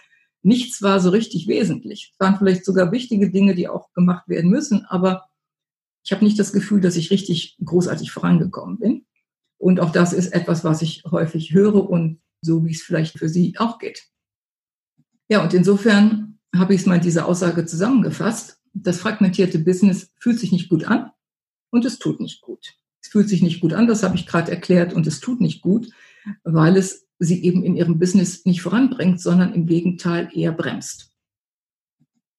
nichts 0.41 0.81
war 0.81 1.01
so 1.01 1.09
richtig 1.09 1.49
wesentlich. 1.49 2.11
Es 2.13 2.19
waren 2.19 2.37
vielleicht 2.37 2.63
sogar 2.63 2.93
wichtige 2.93 3.29
Dinge, 3.29 3.55
die 3.55 3.67
auch 3.67 3.91
gemacht 3.91 4.29
werden 4.29 4.49
müssen, 4.49 4.85
aber 4.85 5.25
ich 6.03 6.11
habe 6.11 6.23
nicht 6.23 6.39
das 6.39 6.53
Gefühl, 6.53 6.81
dass 6.81 6.95
ich 6.95 7.11
richtig 7.11 7.57
großartig 7.63 8.11
vorangekommen 8.11 8.79
bin. 8.79 9.05
Und 9.57 9.79
auch 9.79 9.91
das 9.91 10.13
ist 10.13 10.33
etwas, 10.33 10.63
was 10.63 10.81
ich 10.81 11.03
häufig 11.09 11.53
höre 11.53 11.89
und 11.89 12.19
so 12.41 12.65
wie 12.65 12.71
es 12.71 12.81
vielleicht 12.81 13.19
für 13.19 13.29
Sie 13.29 13.53
auch 13.59 13.77
geht. 13.77 14.07
Ja, 15.29 15.43
und 15.43 15.53
insofern 15.53 16.39
habe 16.55 16.73
ich 16.73 16.81
es 16.81 16.87
mal 16.87 16.95
in 16.95 17.01
dieser 17.01 17.27
Aussage 17.27 17.65
zusammengefasst. 17.65 18.59
Das 18.73 18.99
fragmentierte 18.99 19.59
Business 19.59 20.11
fühlt 20.19 20.39
sich 20.39 20.51
nicht 20.51 20.69
gut 20.69 20.85
an 20.85 21.11
und 21.69 21.85
es 21.85 21.99
tut 21.99 22.19
nicht 22.19 22.41
gut. 22.41 22.73
Es 23.01 23.09
fühlt 23.09 23.29
sich 23.29 23.41
nicht 23.41 23.61
gut 23.61 23.73
an, 23.73 23.87
das 23.87 24.03
habe 24.03 24.15
ich 24.15 24.27
gerade 24.27 24.51
erklärt, 24.51 24.93
und 24.93 25.07
es 25.07 25.19
tut 25.19 25.41
nicht 25.41 25.61
gut, 25.61 25.91
weil 26.43 26.77
es 26.77 27.07
sie 27.19 27.43
eben 27.43 27.63
in 27.63 27.75
ihrem 27.75 27.99
Business 27.99 28.45
nicht 28.45 28.61
voranbringt, 28.61 29.21
sondern 29.21 29.53
im 29.53 29.65
Gegenteil 29.65 30.29
eher 30.33 30.51
bremst. 30.51 31.11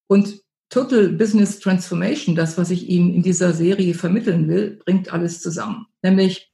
Und 0.06 0.42
Total 0.72 1.10
Business 1.10 1.60
Transformation, 1.60 2.34
das, 2.34 2.56
was 2.56 2.70
ich 2.70 2.88
Ihnen 2.88 3.12
in 3.12 3.22
dieser 3.22 3.52
Serie 3.52 3.92
vermitteln 3.92 4.48
will, 4.48 4.80
bringt 4.82 5.12
alles 5.12 5.42
zusammen. 5.42 5.84
Nämlich 6.02 6.50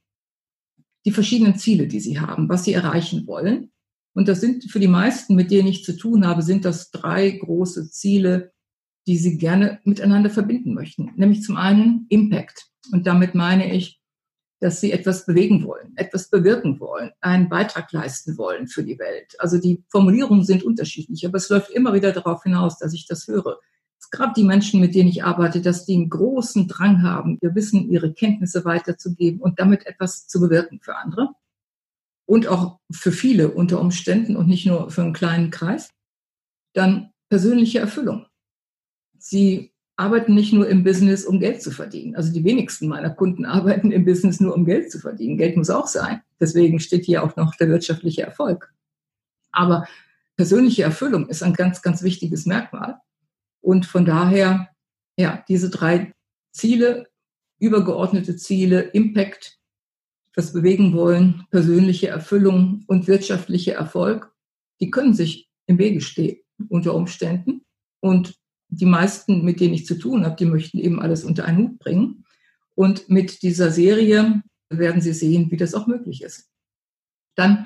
die 1.06 1.12
verschiedenen 1.12 1.56
Ziele, 1.56 1.86
die 1.86 2.00
Sie 2.00 2.18
haben, 2.18 2.48
was 2.48 2.64
Sie 2.64 2.72
erreichen 2.72 3.28
wollen. 3.28 3.70
Und 4.14 4.26
das 4.26 4.40
sind 4.40 4.64
für 4.64 4.80
die 4.80 4.88
meisten, 4.88 5.36
mit 5.36 5.52
denen 5.52 5.68
ich 5.68 5.84
zu 5.84 5.96
tun 5.96 6.26
habe, 6.26 6.42
sind 6.42 6.64
das 6.64 6.90
drei 6.90 7.30
große 7.30 7.92
Ziele, 7.92 8.52
die 9.06 9.18
Sie 9.18 9.38
gerne 9.38 9.78
miteinander 9.84 10.30
verbinden 10.30 10.74
möchten. 10.74 11.12
Nämlich 11.14 11.44
zum 11.44 11.56
einen 11.56 12.06
Impact. 12.08 12.66
Und 12.90 13.06
damit 13.06 13.36
meine 13.36 13.72
ich, 13.72 14.00
dass 14.58 14.80
Sie 14.80 14.90
etwas 14.90 15.26
bewegen 15.26 15.62
wollen, 15.62 15.92
etwas 15.94 16.28
bewirken 16.28 16.80
wollen, 16.80 17.12
einen 17.20 17.48
Beitrag 17.48 17.92
leisten 17.92 18.36
wollen 18.36 18.66
für 18.66 18.82
die 18.82 18.98
Welt. 18.98 19.36
Also 19.38 19.58
die 19.58 19.84
Formulierungen 19.90 20.44
sind 20.44 20.64
unterschiedlich, 20.64 21.24
aber 21.24 21.36
es 21.36 21.48
läuft 21.48 21.70
immer 21.70 21.94
wieder 21.94 22.10
darauf 22.10 22.42
hinaus, 22.42 22.80
dass 22.80 22.92
ich 22.92 23.06
das 23.06 23.28
höre 23.28 23.60
gerade 24.10 24.32
die 24.36 24.44
Menschen, 24.44 24.80
mit 24.80 24.94
denen 24.94 25.08
ich 25.08 25.24
arbeite, 25.24 25.60
dass 25.60 25.84
die 25.84 25.94
einen 25.94 26.10
großen 26.10 26.68
Drang 26.68 27.02
haben, 27.02 27.38
ihr 27.40 27.54
Wissen, 27.54 27.90
ihre 27.90 28.12
Kenntnisse 28.12 28.64
weiterzugeben 28.64 29.40
und 29.40 29.58
damit 29.58 29.86
etwas 29.86 30.26
zu 30.26 30.40
bewirken 30.40 30.80
für 30.80 30.96
andere. 30.96 31.34
Und 32.26 32.46
auch 32.46 32.78
für 32.90 33.12
viele 33.12 33.50
unter 33.50 33.80
Umständen 33.80 34.36
und 34.36 34.48
nicht 34.48 34.66
nur 34.66 34.90
für 34.90 35.02
einen 35.02 35.14
kleinen 35.14 35.50
Kreis. 35.50 35.90
Dann 36.74 37.10
persönliche 37.30 37.78
Erfüllung. 37.78 38.26
Sie 39.18 39.72
arbeiten 39.96 40.34
nicht 40.34 40.52
nur 40.52 40.68
im 40.68 40.84
Business, 40.84 41.24
um 41.24 41.40
Geld 41.40 41.60
zu 41.60 41.70
verdienen. 41.70 42.14
Also 42.14 42.32
die 42.32 42.44
wenigsten 42.44 42.86
meiner 42.86 43.10
Kunden 43.10 43.44
arbeiten 43.44 43.90
im 43.90 44.04
Business 44.04 44.40
nur, 44.40 44.54
um 44.54 44.64
Geld 44.64 44.92
zu 44.92 45.00
verdienen. 45.00 45.38
Geld 45.38 45.56
muss 45.56 45.70
auch 45.70 45.88
sein. 45.88 46.22
Deswegen 46.38 46.78
steht 46.78 47.04
hier 47.04 47.24
auch 47.24 47.34
noch 47.36 47.56
der 47.56 47.68
wirtschaftliche 47.68 48.22
Erfolg. 48.22 48.72
Aber 49.50 49.86
persönliche 50.36 50.84
Erfüllung 50.84 51.28
ist 51.28 51.42
ein 51.42 51.52
ganz, 51.52 51.82
ganz 51.82 52.02
wichtiges 52.02 52.46
Merkmal. 52.46 53.00
Und 53.60 53.86
von 53.86 54.04
daher, 54.04 54.68
ja, 55.16 55.44
diese 55.48 55.70
drei 55.70 56.12
Ziele, 56.52 57.06
übergeordnete 57.58 58.36
Ziele, 58.36 58.80
Impact, 58.80 59.58
das 60.34 60.52
bewegen 60.52 60.92
wollen, 60.92 61.46
persönliche 61.50 62.08
Erfüllung 62.08 62.84
und 62.86 63.08
wirtschaftlicher 63.08 63.74
Erfolg, 63.74 64.32
die 64.80 64.90
können 64.90 65.14
sich 65.14 65.48
im 65.66 65.78
Wege 65.78 66.00
stehen 66.00 66.38
unter 66.68 66.94
Umständen. 66.94 67.62
Und 68.00 68.36
die 68.68 68.86
meisten, 68.86 69.44
mit 69.44 69.60
denen 69.60 69.74
ich 69.74 69.86
zu 69.86 69.98
tun 69.98 70.24
habe, 70.24 70.36
die 70.36 70.44
möchten 70.44 70.78
eben 70.78 71.00
alles 71.00 71.24
unter 71.24 71.44
einen 71.44 71.58
Hut 71.58 71.78
bringen. 71.78 72.24
Und 72.74 73.08
mit 73.08 73.42
dieser 73.42 73.70
Serie 73.70 74.42
werden 74.70 75.00
Sie 75.00 75.12
sehen, 75.12 75.50
wie 75.50 75.56
das 75.56 75.74
auch 75.74 75.86
möglich 75.86 76.22
ist. 76.22 76.48
Dann 77.34 77.64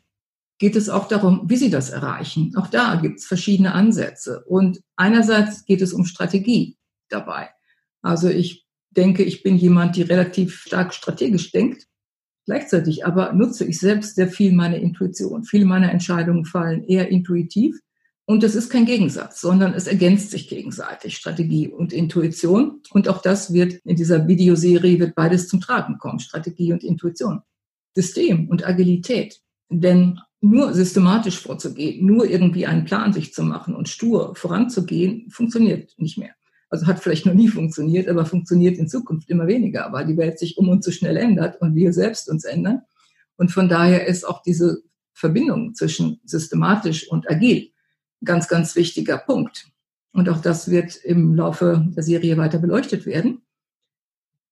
geht 0.63 0.77
es 0.77 0.89
auch 0.89 1.09
darum, 1.09 1.51
wie 1.51 1.57
Sie 1.57 1.71
das 1.71 1.91
erreichen. 1.91 2.55
Auch 2.55 2.69
da 2.69 2.95
gibt 2.95 3.19
es 3.19 3.27
verschiedene 3.27 3.75
Ansätze. 3.75 4.45
Und 4.45 4.81
einerseits 4.95 5.65
geht 5.65 5.83
es 5.83 5.93
um 5.93 6.05
Strategie 6.05 6.77
dabei. 7.09 7.49
Also 8.01 8.29
ich 8.29 8.65
denke, 8.91 9.25
ich 9.25 9.43
bin 9.43 9.57
jemand, 9.57 9.97
die 9.97 10.03
relativ 10.03 10.61
stark 10.61 10.95
strategisch 10.95 11.51
denkt. 11.51 11.89
Gleichzeitig 12.47 13.05
aber 13.05 13.33
nutze 13.33 13.65
ich 13.65 13.81
selbst 13.81 14.15
sehr 14.15 14.29
viel 14.29 14.53
meine 14.53 14.79
Intuition. 14.79 15.43
Viele 15.43 15.65
meiner 15.65 15.91
Entscheidungen 15.91 16.45
fallen 16.45 16.85
eher 16.85 17.09
intuitiv. 17.09 17.81
Und 18.25 18.45
das 18.45 18.55
ist 18.55 18.71
kein 18.71 18.87
Gegensatz, 18.87 19.41
sondern 19.41 19.75
es 19.75 19.89
ergänzt 19.89 20.31
sich 20.31 20.49
gegenseitig, 20.49 21.17
Strategie 21.17 21.67
und 21.67 21.93
Intuition. 21.93 22.83
Und 22.93 23.09
auch 23.09 23.21
das 23.21 23.53
wird 23.53 23.81
in 23.85 23.97
dieser 23.97 24.29
Videoserie, 24.29 25.01
wird 25.01 25.17
beides 25.17 25.49
zum 25.49 25.61
Tragen 25.61 25.99
kommen, 25.99 26.21
Strategie 26.21 26.73
und 26.73 26.85
Intuition. 26.85 27.41
System 27.97 28.49
und 28.49 28.65
Agilität. 28.65 29.41
Denn 29.69 30.21
nur 30.43 30.75
systematisch 30.75 31.39
vorzugehen, 31.39 32.05
nur 32.05 32.29
irgendwie 32.29 32.67
einen 32.67 32.85
Plan 32.85 33.13
sich 33.13 33.33
zu 33.33 33.45
machen 33.45 33.75
und 33.75 33.89
stur 33.89 34.35
voranzugehen, 34.35 35.31
funktioniert 35.31 35.95
nicht 35.99 36.19
mehr. 36.19 36.35
Also 36.69 36.87
hat 36.87 37.01
vielleicht 37.01 37.27
noch 37.27 37.35
nie 37.35 37.49
funktioniert, 37.49 38.09
aber 38.09 38.27
funktioniert 38.27 38.77
in 38.77 38.89
Zukunft 38.89 39.31
immer 39.31 39.47
weniger, 39.47 39.93
weil 39.93 40.05
die 40.05 40.17
Welt 40.17 40.39
sich 40.39 40.59
um 40.59 40.69
uns 40.69 40.85
so 40.85 40.91
schnell 40.91 41.17
ändert 41.17 41.61
und 41.61 41.77
wir 41.77 41.93
selbst 41.93 42.29
uns 42.29 42.45
ändern. 42.45 42.83
Und 43.37 43.53
von 43.53 43.69
daher 43.69 44.07
ist 44.07 44.25
auch 44.25 44.43
diese 44.43 44.83
Verbindung 45.13 45.75
zwischen 45.75 46.21
systematisch 46.25 47.09
und 47.09 47.31
agil 47.31 47.71
ganz, 48.25 48.49
ganz 48.49 48.75
wichtiger 48.75 49.19
Punkt. 49.19 49.69
Und 50.13 50.29
auch 50.29 50.41
das 50.41 50.71
wird 50.71 50.97
im 50.97 51.35
Laufe 51.37 51.87
der 51.97 52.03
Serie 52.03 52.37
weiter 52.37 52.59
beleuchtet 52.59 53.07
werden. 53.07 53.43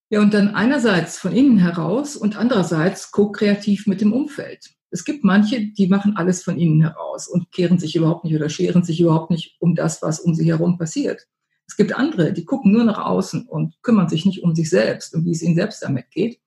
Ja, 0.09 0.20
und 0.20 0.35
dann 0.35 0.54
einerseits 0.54 1.18
von 1.18 1.32
innen 1.32 1.59
heraus 1.59 2.16
und 2.16 2.37
andererseits 2.37 3.11
ko-kreativ 3.11 3.87
mit 3.87 4.00
dem 4.00 4.12
Umfeld. 4.12 4.70
Es 4.90 5.04
gibt 5.04 5.25
manche, 5.25 5.66
die 5.66 5.87
machen 5.87 6.16
alles 6.16 6.42
von 6.42 6.59
innen 6.59 6.80
heraus 6.80 7.28
und 7.28 7.52
kehren 7.52 7.78
sich 7.78 7.94
überhaupt 7.94 8.25
nicht 8.25 8.35
oder 8.35 8.49
scheren 8.49 8.82
sich 8.82 9.00
überhaupt 9.00 9.30
nicht 9.30 9.56
um 9.61 9.75
das, 9.75 10.02
was 10.02 10.20
um 10.20 10.35
sie 10.35 10.47
herum 10.47 10.78
passiert. 10.78 11.28
Es 11.66 11.76
gibt 11.76 11.92
andere, 11.92 12.32
die 12.32 12.44
gucken 12.44 12.73
nur 12.73 12.82
nach 12.82 12.99
außen 12.99 13.47
und 13.47 13.80
kümmern 13.82 14.09
sich 14.09 14.26
nicht 14.26 14.42
um 14.42 14.56
sich 14.56 14.68
selbst 14.68 15.14
und 15.14 15.25
wie 15.25 15.30
es 15.30 15.42
ihnen 15.42 15.54
selbst 15.54 15.82
damit 15.82 16.11
geht. 16.11 16.40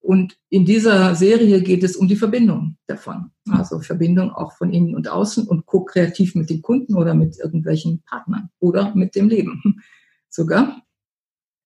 Und 0.00 0.38
in 0.48 0.64
dieser 0.64 1.14
Serie 1.14 1.62
geht 1.62 1.82
es 1.82 1.96
um 1.96 2.08
die 2.08 2.16
Verbindung 2.16 2.76
davon. 2.86 3.30
Also 3.48 3.80
Verbindung 3.80 4.30
auch 4.30 4.52
von 4.52 4.72
innen 4.72 4.94
und 4.94 5.08
außen 5.08 5.46
und 5.46 5.66
ko-kreativ 5.66 6.34
mit 6.34 6.50
den 6.50 6.62
Kunden 6.62 6.94
oder 6.94 7.14
mit 7.14 7.38
irgendwelchen 7.38 8.02
Partnern 8.02 8.50
oder 8.60 8.94
mit 8.94 9.14
dem 9.14 9.28
Leben 9.28 9.82
sogar. 10.28 10.82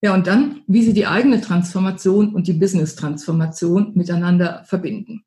Ja, 0.03 0.15
und 0.15 0.27
dann, 0.27 0.62
wie 0.67 0.83
sie 0.83 0.95
die 0.95 1.07
eigene 1.07 1.43
Transformation 1.43 2.35
und 2.35 2.47
die 2.47 2.55
Business-Transformation 2.55 3.93
miteinander 3.95 4.65
verbinden. 4.65 5.25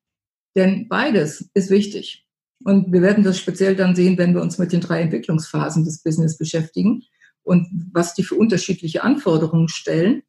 Denn 0.54 0.88
beides 0.88 1.50
ist 1.54 1.70
wichtig. 1.70 2.26
Und 2.64 2.92
wir 2.92 3.02
werden 3.02 3.24
das 3.24 3.38
speziell 3.38 3.76
dann 3.76 3.94
sehen, 3.94 4.16
wenn 4.16 4.34
wir 4.34 4.40
uns 4.40 4.58
mit 4.58 4.72
den 4.72 4.80
drei 4.80 5.02
Entwicklungsphasen 5.02 5.84
des 5.84 6.02
Business 6.02 6.38
beschäftigen 6.38 7.02
und 7.42 7.68
was 7.92 8.14
die 8.14 8.22
für 8.22 8.36
unterschiedliche 8.36 9.02
Anforderungen 9.02 9.68
stellen. 9.68 10.22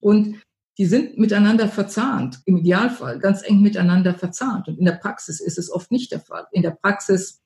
Und 0.00 0.42
die 0.78 0.86
sind 0.86 1.18
miteinander 1.18 1.68
verzahnt, 1.68 2.40
im 2.44 2.58
Idealfall 2.58 3.18
ganz 3.18 3.42
eng 3.42 3.60
miteinander 3.60 4.14
verzahnt. 4.14 4.68
Und 4.68 4.78
in 4.78 4.84
der 4.84 4.92
Praxis 4.92 5.40
ist 5.40 5.58
es 5.58 5.70
oft 5.70 5.90
nicht 5.90 6.12
der 6.12 6.20
Fall. 6.20 6.46
In 6.52 6.62
der 6.62 6.70
Praxis 6.70 7.42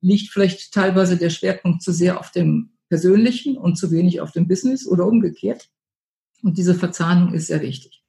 liegt 0.00 0.30
vielleicht 0.30 0.72
teilweise 0.72 1.16
der 1.16 1.30
Schwerpunkt 1.30 1.82
zu 1.82 1.92
sehr 1.92 2.20
auf 2.20 2.30
dem 2.30 2.76
Persönlichen 2.88 3.56
und 3.56 3.76
zu 3.76 3.90
wenig 3.90 4.20
auf 4.20 4.32
dem 4.32 4.46
Business 4.46 4.86
oder 4.86 5.06
umgekehrt. 5.06 5.70
Und 6.42 6.58
diese 6.58 6.74
Verzahnung 6.74 7.34
ist 7.34 7.48
sehr 7.48 7.62
wichtig. 7.62 8.04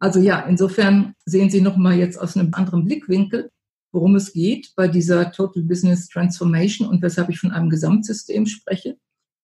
Also 0.00 0.18
ja, 0.18 0.40
insofern 0.40 1.14
sehen 1.26 1.50
Sie 1.50 1.60
nochmal 1.60 1.98
jetzt 1.98 2.18
aus 2.18 2.36
einem 2.36 2.54
anderen 2.54 2.86
Blickwinkel, 2.86 3.50
worum 3.92 4.16
es 4.16 4.32
geht 4.32 4.72
bei 4.74 4.88
dieser 4.88 5.30
Total 5.30 5.62
Business 5.62 6.08
Transformation 6.08 6.88
und 6.88 7.02
weshalb 7.02 7.28
ich 7.28 7.38
von 7.38 7.50
einem 7.50 7.68
Gesamtsystem 7.68 8.46
spreche. 8.46 8.96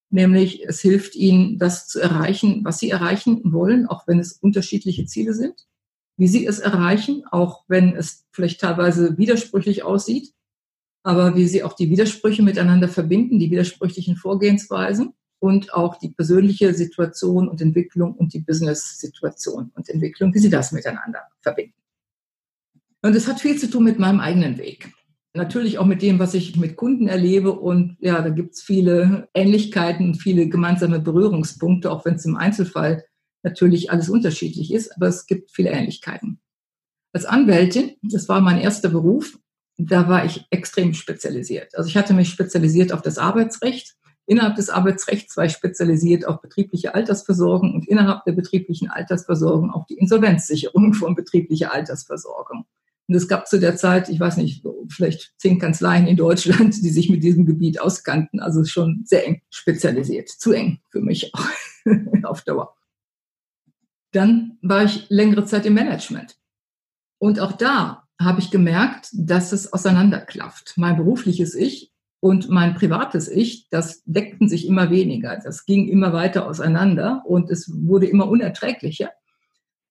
Nämlich 0.08 0.64
es 0.64 0.80
hilft 0.80 1.14
Ihnen, 1.14 1.58
das 1.58 1.88
zu 1.88 2.00
erreichen, 2.00 2.64
was 2.64 2.78
Sie 2.78 2.88
erreichen 2.88 3.40
wollen, 3.52 3.86
auch 3.86 4.06
wenn 4.06 4.18
es 4.18 4.32
unterschiedliche 4.32 5.04
Ziele 5.04 5.34
sind. 5.34 5.66
Wie 6.16 6.28
Sie 6.28 6.46
es 6.46 6.58
erreichen, 6.58 7.24
auch 7.30 7.64
wenn 7.68 7.94
es 7.94 8.24
vielleicht 8.32 8.60
teilweise 8.60 9.18
widersprüchlich 9.18 9.82
aussieht, 9.82 10.32
aber 11.02 11.36
wie 11.36 11.46
Sie 11.46 11.64
auch 11.64 11.74
die 11.74 11.90
Widersprüche 11.90 12.42
miteinander 12.42 12.88
verbinden, 12.88 13.38
die 13.38 13.50
widersprüchlichen 13.50 14.16
Vorgehensweisen 14.16 15.12
und 15.38 15.72
auch 15.74 15.98
die 15.98 16.10
persönliche 16.10 16.74
Situation 16.74 17.48
und 17.48 17.60
Entwicklung 17.60 18.14
und 18.14 18.32
die 18.32 18.40
Business-Situation 18.40 19.70
und 19.74 19.88
Entwicklung, 19.88 20.32
wie 20.34 20.38
sie 20.38 20.50
das 20.50 20.72
miteinander 20.72 21.20
verbinden. 21.40 21.74
Und 23.02 23.14
es 23.14 23.28
hat 23.28 23.40
viel 23.40 23.56
zu 23.58 23.70
tun 23.70 23.84
mit 23.84 23.98
meinem 23.98 24.20
eigenen 24.20 24.58
Weg. 24.58 24.92
Natürlich 25.34 25.78
auch 25.78 25.86
mit 25.86 26.02
dem, 26.02 26.18
was 26.18 26.34
ich 26.34 26.56
mit 26.56 26.76
Kunden 26.76 27.08
erlebe. 27.08 27.52
Und 27.52 27.96
ja, 28.00 28.22
da 28.22 28.30
gibt 28.30 28.54
es 28.54 28.62
viele 28.62 29.28
Ähnlichkeiten, 29.34 30.14
viele 30.14 30.48
gemeinsame 30.48 30.98
Berührungspunkte, 30.98 31.90
auch 31.90 32.04
wenn 32.04 32.14
es 32.14 32.24
im 32.24 32.36
Einzelfall 32.36 33.04
natürlich 33.42 33.90
alles 33.90 34.08
unterschiedlich 34.08 34.72
ist, 34.72 34.94
aber 34.96 35.06
es 35.06 35.26
gibt 35.26 35.52
viele 35.52 35.70
Ähnlichkeiten. 35.70 36.40
Als 37.12 37.24
Anwältin, 37.24 37.92
das 38.02 38.28
war 38.28 38.40
mein 38.40 38.58
erster 38.58 38.88
Beruf, 38.88 39.38
da 39.78 40.08
war 40.08 40.24
ich 40.24 40.44
extrem 40.50 40.94
spezialisiert. 40.94 41.76
Also 41.76 41.88
ich 41.88 41.96
hatte 41.96 42.12
mich 42.12 42.30
spezialisiert 42.30 42.92
auf 42.92 43.02
das 43.02 43.18
Arbeitsrecht 43.18 43.94
Innerhalb 44.26 44.56
des 44.56 44.70
Arbeitsrechts 44.70 45.36
war 45.36 45.44
ich 45.44 45.52
spezialisiert 45.52 46.26
auf 46.26 46.40
betriebliche 46.40 46.94
Altersversorgung 46.94 47.74
und 47.74 47.88
innerhalb 47.88 48.24
der 48.24 48.32
betrieblichen 48.32 48.90
Altersversorgung 48.90 49.70
auf 49.70 49.86
die 49.86 49.98
Insolvenzsicherung 49.98 50.94
von 50.94 51.14
betrieblicher 51.14 51.72
Altersversorgung. 51.72 52.66
Und 53.08 53.14
es 53.14 53.28
gab 53.28 53.46
zu 53.46 53.60
der 53.60 53.76
Zeit, 53.76 54.08
ich 54.08 54.18
weiß 54.18 54.36
nicht, 54.38 54.64
vielleicht 54.88 55.34
zehn 55.38 55.60
Kanzleien 55.60 56.08
in 56.08 56.16
Deutschland, 56.16 56.74
die 56.82 56.88
sich 56.88 57.08
mit 57.08 57.22
diesem 57.22 57.46
Gebiet 57.46 57.80
auskannten. 57.80 58.40
Also 58.40 58.64
schon 58.64 59.02
sehr 59.04 59.24
eng 59.26 59.42
spezialisiert. 59.48 60.28
Zu 60.28 60.52
eng 60.52 60.80
für 60.90 61.00
mich 61.00 61.32
auch 61.32 61.48
auf 62.24 62.42
Dauer. 62.42 62.74
Dann 64.10 64.58
war 64.60 64.84
ich 64.84 65.06
längere 65.08 65.44
Zeit 65.44 65.66
im 65.66 65.74
Management. 65.74 66.36
Und 67.18 67.38
auch 67.38 67.52
da 67.52 68.08
habe 68.20 68.40
ich 68.40 68.50
gemerkt, 68.50 69.10
dass 69.12 69.52
es 69.52 69.72
auseinanderklafft. 69.72 70.74
Mein 70.76 70.96
berufliches 70.96 71.54
Ich 71.54 71.92
und 72.20 72.48
mein 72.48 72.74
privates 72.74 73.28
Ich, 73.28 73.68
das 73.68 74.02
deckten 74.04 74.48
sich 74.48 74.66
immer 74.66 74.90
weniger. 74.90 75.38
Das 75.42 75.64
ging 75.64 75.88
immer 75.88 76.12
weiter 76.12 76.46
auseinander 76.46 77.22
und 77.26 77.50
es 77.50 77.70
wurde 77.72 78.06
immer 78.06 78.28
unerträglicher. 78.28 79.10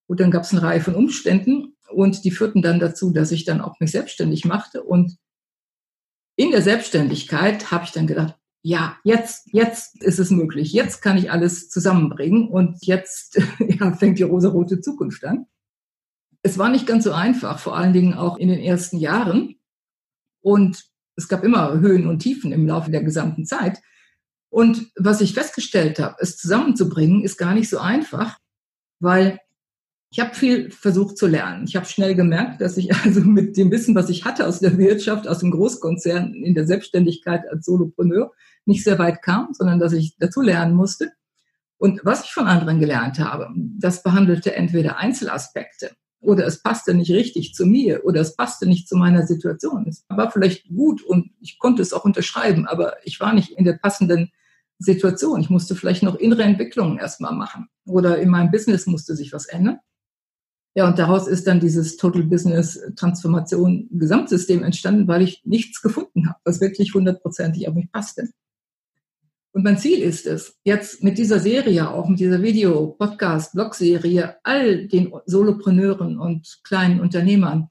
Und 0.08 0.20
dann 0.20 0.32
gab 0.32 0.44
es 0.44 0.52
eine 0.52 0.62
Reihe 0.62 0.82
von 0.82 0.96
Umständen 0.96 1.76
und 1.90 2.24
die 2.26 2.32
führten 2.32 2.62
dann 2.62 2.80
dazu, 2.80 3.12
dass 3.12 3.32
ich 3.32 3.46
dann 3.46 3.62
auch 3.62 3.80
mich 3.80 3.92
selbstständig 3.92 4.46
machte. 4.46 4.84
Und 4.84 5.18
in 6.36 6.52
der 6.52 6.62
Selbstständigkeit 6.62 7.72
habe 7.72 7.86
ich 7.86 7.92
dann 7.92 8.08
gedacht, 8.08 8.36
ja, 8.62 8.98
jetzt, 9.04 9.48
jetzt 9.54 10.02
ist 10.02 10.20
es 10.20 10.32
möglich. 10.32 10.74
Jetzt 10.74 11.02
kann 11.02 11.18
ich 11.18 11.32
alles 11.32 11.70
zusammenbringen 11.70 12.48
und 12.48 12.84
jetzt 12.86 13.40
ja, 13.60 13.94
fängt 13.94 14.18
die 14.18 14.24
rosarote 14.24 14.82
Zukunft 14.82 15.24
an. 15.24 15.46
Es 16.42 16.58
war 16.58 16.70
nicht 16.70 16.88
ganz 16.88 17.04
so 17.04 17.12
einfach, 17.12 17.60
vor 17.60 17.78
allen 17.78 17.94
Dingen 17.94 18.14
auch 18.14 18.38
in 18.38 18.50
den 18.50 18.60
ersten 18.60 18.98
Jahren. 18.98 19.56
Und 20.42 20.86
es 21.16 21.28
gab 21.28 21.44
immer 21.44 21.80
Höhen 21.80 22.08
und 22.08 22.20
Tiefen 22.20 22.52
im 22.52 22.68
Laufe 22.68 22.92
der 22.92 23.04
gesamten 23.04 23.46
Zeit. 23.46 23.82
Und 24.50 24.92
was 24.96 25.22
ich 25.22 25.34
festgestellt 25.34 26.00
habe, 26.00 26.16
es 26.20 26.38
zusammenzubringen, 26.38 27.24
ist 27.24 27.38
gar 27.38 27.54
nicht 27.54 27.70
so 27.70 27.80
einfach, 27.80 28.38
weil 29.00 29.40
Ich 30.12 30.22
habe 30.22 30.34
viel 30.34 30.72
versucht 30.72 31.18
zu 31.18 31.28
lernen. 31.28 31.66
Ich 31.68 31.76
habe 31.76 31.86
schnell 31.88 32.16
gemerkt, 32.16 32.62
dass 32.62 32.78
ich 32.78 32.94
also 33.04 33.22
mit 33.22 33.58
dem 33.58 33.70
Wissen, 33.72 33.96
was 33.96 34.10
ich 34.10 34.24
hatte 34.24 34.48
aus 34.48 34.60
der 34.60 34.78
Wirtschaft, 34.78 35.28
aus 35.28 35.40
dem 35.40 35.52
Großkonzern, 35.52 36.34
in 36.34 36.56
der 36.56 36.66
Selbstständigkeit 36.66 37.42
als 37.52 37.66
Solopreneur, 37.66 38.32
nicht 38.66 38.84
sehr 38.84 38.98
weit 38.98 39.22
kam, 39.22 39.50
sondern 39.52 39.80
dass 39.80 39.94
ich 39.94 40.16
dazu 40.18 40.42
lernen 40.42 40.76
musste. 40.76 41.12
Und 41.78 42.02
was 42.06 42.24
ich 42.24 42.32
von 42.32 42.48
anderen 42.48 42.80
gelernt 42.80 43.20
habe, 43.20 43.50
das 43.56 44.04
behandelte 44.04 44.56
entweder 44.56 44.98
Einzelaspekte 44.98 45.92
oder 46.26 46.46
es 46.46 46.62
passte 46.62 46.94
nicht 46.94 47.12
richtig 47.12 47.54
zu 47.54 47.66
mir 47.66 48.06
oder 48.06 48.22
es 48.22 48.36
passte 48.36 48.68
nicht 48.68 48.88
zu 48.88 48.96
meiner 48.96 49.26
Situation. 49.26 49.86
Es 49.88 50.06
war 50.10 50.32
vielleicht 50.32 50.68
gut 50.70 51.04
und 51.04 51.32
ich 51.40 51.60
konnte 51.60 51.82
es 51.82 51.94
auch 51.94 52.06
unterschreiben, 52.06 52.68
aber 52.68 52.96
ich 53.04 53.20
war 53.20 53.34
nicht 53.34 53.52
in 53.52 53.66
der 53.66 53.74
passenden 53.74 54.32
Situation. 54.80 55.42
Ich 55.42 55.50
musste 55.50 55.76
vielleicht 55.76 56.04
noch 56.04 56.16
innere 56.16 56.44
Entwicklungen 56.44 56.98
erstmal 56.98 57.34
machen 57.34 57.68
oder 57.86 58.20
in 58.20 58.30
meinem 58.30 58.52
Business 58.52 58.88
musste 58.88 59.16
sich 59.16 59.34
was 59.34 59.46
ändern. 59.46 59.80
Ja, 60.78 60.88
und 60.90 61.00
daraus 61.00 61.28
ist 61.28 61.48
dann 61.48 61.62
dieses 61.62 61.96
Total 61.96 62.24
Business 62.24 62.82
Transformation 62.98 63.88
Gesamtsystem 63.92 64.62
entstanden, 64.62 65.08
weil 65.08 65.22
ich 65.22 65.42
nichts 65.46 65.82
gefunden 65.82 66.28
habe, 66.28 66.40
was 66.44 66.60
wirklich 66.60 66.94
hundertprozentig 66.94 67.68
auf 67.70 67.76
mich 67.76 67.90
passte. 67.92 68.30
Und 69.56 69.64
mein 69.64 69.78
Ziel 69.78 70.00
ist 70.00 70.28
es, 70.28 70.60
jetzt 70.66 71.02
mit 71.02 71.18
dieser 71.18 71.40
Serie, 71.40 71.90
auch 71.90 72.10
mit 72.10 72.20
dieser 72.20 72.42
Video, 72.42 72.88
Podcast, 72.88 73.54
Blog-Serie, 73.54 74.36
all 74.44 74.86
den 74.90 75.14
Solopreneuren 75.28 76.20
und 76.20 76.60
kleinen 76.66 77.00
Unternehmern 77.00 77.70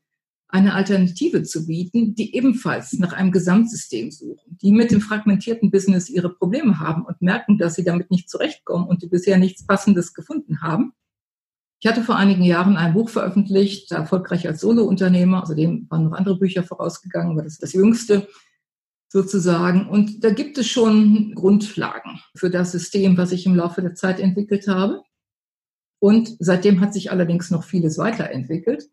eine 0.49 0.73
Alternative 0.73 1.43
zu 1.43 1.67
bieten, 1.67 2.15
die 2.15 2.35
ebenfalls 2.35 2.95
nach 2.95 3.13
einem 3.13 3.33
Gesamtsystem 3.33 4.11
suchen, 4.11 4.57
die 4.63 4.73
mit 4.73 4.93
dem 4.93 5.03
fragmentierten 5.03 5.71
Business 5.71 6.09
ihre 6.09 6.31
Probleme 6.31 6.81
haben 6.81 7.05
und 7.05 7.21
merken, 7.21 7.59
dass 7.59 7.75
sie 7.75 7.85
damit 7.85 8.11
nicht 8.11 8.31
zurechtkommen 8.31 8.89
und 8.89 9.03
die 9.03 9.09
bisher 9.09 9.37
nichts 9.37 9.67
Passendes 9.67 10.15
gefunden 10.15 10.63
haben 10.63 10.95
ich 11.85 11.91
hatte 11.91 12.03
vor 12.03 12.17
einigen 12.17 12.45
Jahren 12.45 12.79
ein 12.79 12.95
Buch 12.95 13.11
veröffentlicht, 13.11 13.93
erfolgreich 13.93 14.47
als 14.49 14.63
Solo-Unternehmer. 14.63 15.43
Außerdem 15.43 15.87
waren 15.91 16.05
noch 16.05 16.17
andere 16.17 16.39
Bücher 16.39 16.63
vorausgegangen, 16.63 17.33
aber 17.33 17.43
das 17.43 17.53
ist 17.53 17.63
das 17.63 17.75
jüngste 17.75 18.27
sozusagen. 19.15 19.89
Und 19.89 20.25
da 20.25 20.31
gibt 20.31 20.59
es 20.59 20.67
schon 20.67 21.35
Grundlagen 21.37 22.19
für 22.35 22.51
das 22.51 22.73
System, 22.73 23.17
was 23.17 23.31
ich 23.31 23.47
im 23.47 23.55
Laufe 23.55 23.81
der 23.81 23.95
Zeit 23.95 24.19
entwickelt 24.19 24.67
habe. 24.67 25.03
Und 26.01 26.35
seitdem 26.41 26.81
hat 26.81 26.93
sich 26.93 27.13
allerdings 27.13 27.53
noch 27.53 27.63
vieles 27.63 27.97
weiterentwickelt. 27.97 28.89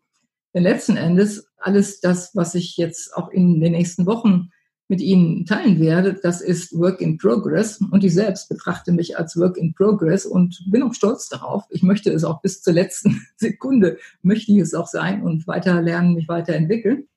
Denn 0.54 0.62
letzten 0.62 0.96
Endes 0.96 1.48
alles 1.56 2.00
das, 2.00 2.30
was 2.34 2.54
ich 2.54 2.76
jetzt 2.76 3.16
auch 3.16 3.30
in 3.30 3.60
den 3.60 3.72
nächsten 3.72 4.06
Wochen 4.06 4.50
mit 4.86 5.00
Ihnen 5.00 5.44
teilen 5.44 5.80
werde, 5.80 6.14
das 6.14 6.40
ist 6.40 6.72
Work 6.78 7.00
in 7.00 7.18
Progress. 7.18 7.80
Und 7.80 8.04
ich 8.04 8.14
selbst 8.14 8.48
betrachte 8.48 8.92
mich 8.92 9.18
als 9.18 9.36
Work 9.36 9.56
in 9.56 9.74
Progress 9.74 10.24
und 10.24 10.62
bin 10.70 10.84
auch 10.84 10.94
stolz 10.94 11.28
darauf. 11.28 11.64
Ich 11.70 11.82
möchte 11.82 12.12
es 12.12 12.22
auch 12.22 12.42
bis 12.42 12.62
zur 12.62 12.74
letzten 12.74 13.26
Sekunde, 13.36 13.98
möchte 14.22 14.52
ich 14.52 14.58
es 14.58 14.72
auch 14.72 14.86
sein 14.86 15.22
und 15.24 15.48
weiter 15.48 15.82
lernen, 15.82 16.14
mich 16.14 16.28
weiterentwickeln. 16.28 17.08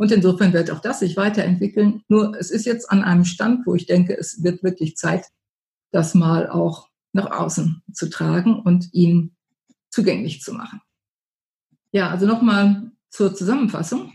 Und 0.00 0.10
insofern 0.12 0.54
wird 0.54 0.70
auch 0.70 0.80
das 0.80 1.00
sich 1.00 1.18
weiterentwickeln. 1.18 2.02
Nur 2.08 2.34
es 2.40 2.50
ist 2.50 2.64
jetzt 2.64 2.90
an 2.90 3.04
einem 3.04 3.26
Stand, 3.26 3.66
wo 3.66 3.74
ich 3.74 3.84
denke, 3.84 4.16
es 4.16 4.42
wird 4.42 4.62
wirklich 4.62 4.96
Zeit, 4.96 5.26
das 5.92 6.14
mal 6.14 6.48
auch 6.48 6.88
nach 7.12 7.30
außen 7.30 7.82
zu 7.92 8.08
tragen 8.08 8.60
und 8.60 8.88
ihn 8.94 9.36
zugänglich 9.90 10.40
zu 10.40 10.54
machen. 10.54 10.80
Ja, 11.92 12.08
also 12.08 12.24
nochmal 12.24 12.92
zur 13.10 13.34
Zusammenfassung. 13.34 14.14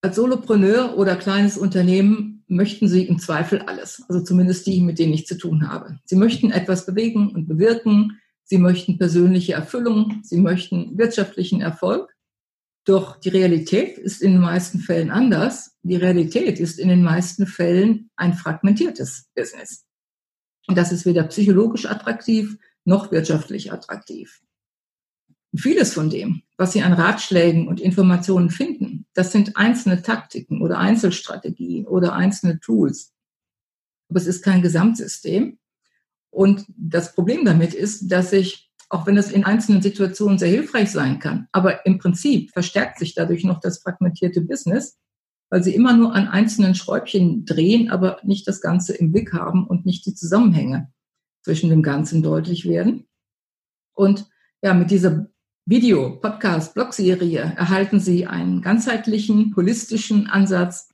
Als 0.00 0.14
Solopreneur 0.14 0.96
oder 0.96 1.16
kleines 1.16 1.58
Unternehmen 1.58 2.44
möchten 2.46 2.86
Sie 2.86 3.02
im 3.02 3.18
Zweifel 3.18 3.62
alles, 3.62 4.04
also 4.08 4.22
zumindest 4.22 4.64
die, 4.68 4.80
mit 4.80 5.00
denen 5.00 5.14
ich 5.14 5.26
zu 5.26 5.36
tun 5.36 5.68
habe. 5.68 5.98
Sie 6.04 6.14
möchten 6.14 6.52
etwas 6.52 6.86
bewegen 6.86 7.30
und 7.30 7.48
bewirken, 7.48 8.20
Sie 8.44 8.58
möchten 8.58 8.96
persönliche 8.96 9.54
Erfüllung, 9.54 10.20
Sie 10.22 10.40
möchten 10.40 10.96
wirtschaftlichen 10.96 11.62
Erfolg. 11.62 12.15
Doch 12.86 13.18
die 13.18 13.30
Realität 13.30 13.98
ist 13.98 14.22
in 14.22 14.32
den 14.32 14.40
meisten 14.40 14.78
Fällen 14.78 15.10
anders. 15.10 15.76
Die 15.82 15.96
Realität 15.96 16.60
ist 16.60 16.78
in 16.78 16.88
den 16.88 17.02
meisten 17.02 17.46
Fällen 17.46 18.10
ein 18.14 18.32
fragmentiertes 18.32 19.28
Business. 19.34 19.84
Und 20.68 20.78
das 20.78 20.92
ist 20.92 21.04
weder 21.04 21.24
psychologisch 21.24 21.86
attraktiv 21.86 22.56
noch 22.84 23.10
wirtschaftlich 23.10 23.72
attraktiv. 23.72 24.40
Vieles 25.54 25.94
von 25.94 26.10
dem, 26.10 26.42
was 26.56 26.72
Sie 26.72 26.82
an 26.82 26.92
Ratschlägen 26.92 27.66
und 27.66 27.80
Informationen 27.80 28.50
finden, 28.50 29.06
das 29.14 29.32
sind 29.32 29.56
einzelne 29.56 30.02
Taktiken 30.02 30.62
oder 30.62 30.78
Einzelstrategien 30.78 31.86
oder 31.86 32.12
einzelne 32.12 32.60
Tools. 32.60 33.12
Aber 34.08 34.20
es 34.20 34.26
ist 34.26 34.42
kein 34.42 34.62
Gesamtsystem. 34.62 35.58
Und 36.30 36.66
das 36.68 37.14
Problem 37.14 37.44
damit 37.44 37.74
ist, 37.74 38.08
dass 38.08 38.32
ich, 38.32 38.65
auch 38.88 39.06
wenn 39.06 39.16
es 39.16 39.32
in 39.32 39.44
einzelnen 39.44 39.82
Situationen 39.82 40.38
sehr 40.38 40.48
hilfreich 40.48 40.90
sein 40.90 41.18
kann, 41.18 41.48
aber 41.52 41.86
im 41.86 41.98
Prinzip 41.98 42.52
verstärkt 42.52 42.98
sich 42.98 43.14
dadurch 43.14 43.44
noch 43.44 43.60
das 43.60 43.78
fragmentierte 43.78 44.40
Business, 44.40 44.98
weil 45.50 45.62
sie 45.62 45.74
immer 45.74 45.96
nur 45.96 46.14
an 46.14 46.28
einzelnen 46.28 46.74
Schräubchen 46.74 47.44
drehen, 47.44 47.90
aber 47.90 48.18
nicht 48.22 48.46
das 48.46 48.60
Ganze 48.60 48.94
im 48.94 49.12
Blick 49.12 49.32
haben 49.32 49.66
und 49.66 49.86
nicht 49.86 50.06
die 50.06 50.14
Zusammenhänge 50.14 50.92
zwischen 51.42 51.70
dem 51.70 51.82
Ganzen 51.82 52.22
deutlich 52.22 52.68
werden. 52.68 53.06
Und 53.94 54.28
ja, 54.62 54.74
mit 54.74 54.90
dieser 54.90 55.26
Video, 55.64 56.20
Podcast, 56.20 56.74
Blogserie 56.74 57.38
erhalten 57.56 57.98
Sie 57.98 58.26
einen 58.26 58.62
ganzheitlichen, 58.62 59.54
holistischen 59.56 60.28
Ansatz, 60.28 60.90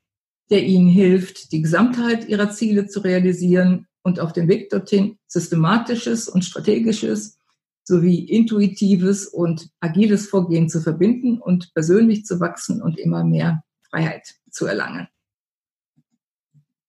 der 0.50 0.64
Ihnen 0.64 0.88
hilft, 0.88 1.52
die 1.52 1.62
Gesamtheit 1.62 2.28
Ihrer 2.28 2.50
Ziele 2.50 2.86
zu 2.86 3.00
realisieren 3.00 3.86
und 4.02 4.20
auf 4.20 4.32
dem 4.32 4.48
Weg 4.48 4.70
dorthin 4.70 5.18
systematisches 5.26 6.28
und 6.28 6.44
strategisches 6.44 7.38
sowie 7.84 8.20
intuitives 8.20 9.26
und 9.26 9.68
agiles 9.80 10.28
Vorgehen 10.28 10.68
zu 10.68 10.80
verbinden 10.80 11.38
und 11.38 11.72
persönlich 11.74 12.24
zu 12.24 12.40
wachsen 12.40 12.80
und 12.82 12.98
immer 12.98 13.24
mehr 13.24 13.64
Freiheit 13.90 14.34
zu 14.50 14.66
erlangen. 14.66 15.08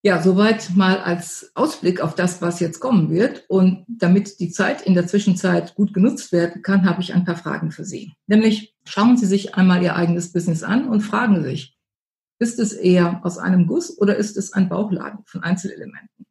Ja, 0.06 0.22
soweit 0.22 0.72
mal 0.76 0.98
als 0.98 1.52
Ausblick 1.56 2.02
auf 2.02 2.14
das, 2.14 2.42
was 2.42 2.60
jetzt 2.60 2.82
kommen 2.82 3.10
wird. 3.10 3.46
Und 3.48 3.86
damit 3.88 4.42
die 4.42 4.52
Zeit 4.52 4.82
in 4.82 4.96
der 4.96 5.08
Zwischenzeit 5.08 5.76
gut 5.76 5.94
genutzt 5.94 6.34
werden 6.34 6.62
kann, 6.62 6.86
habe 6.86 7.02
ich 7.02 7.14
ein 7.14 7.24
paar 7.24 7.38
Fragen 7.38 7.72
für 7.72 7.86
Sie. 7.86 8.12
Nämlich 8.28 8.76
schauen 8.84 9.16
Sie 9.16 9.26
sich 9.26 9.56
einmal 9.56 9.82
Ihr 9.82 9.96
eigenes 9.96 10.34
Business 10.34 10.62
an 10.62 10.90
und 10.90 11.02
fragen 11.02 11.42
sich, 11.42 11.78
ist 12.38 12.60
es 12.60 12.74
eher 12.74 13.22
aus 13.24 13.38
einem 13.38 13.66
Guss 13.66 13.98
oder 13.98 14.18
ist 14.18 14.36
es 14.36 14.52
ein 14.52 14.68
Bauchladen 14.68 15.24
von 15.26 15.42
Einzelelementen? 15.42 16.26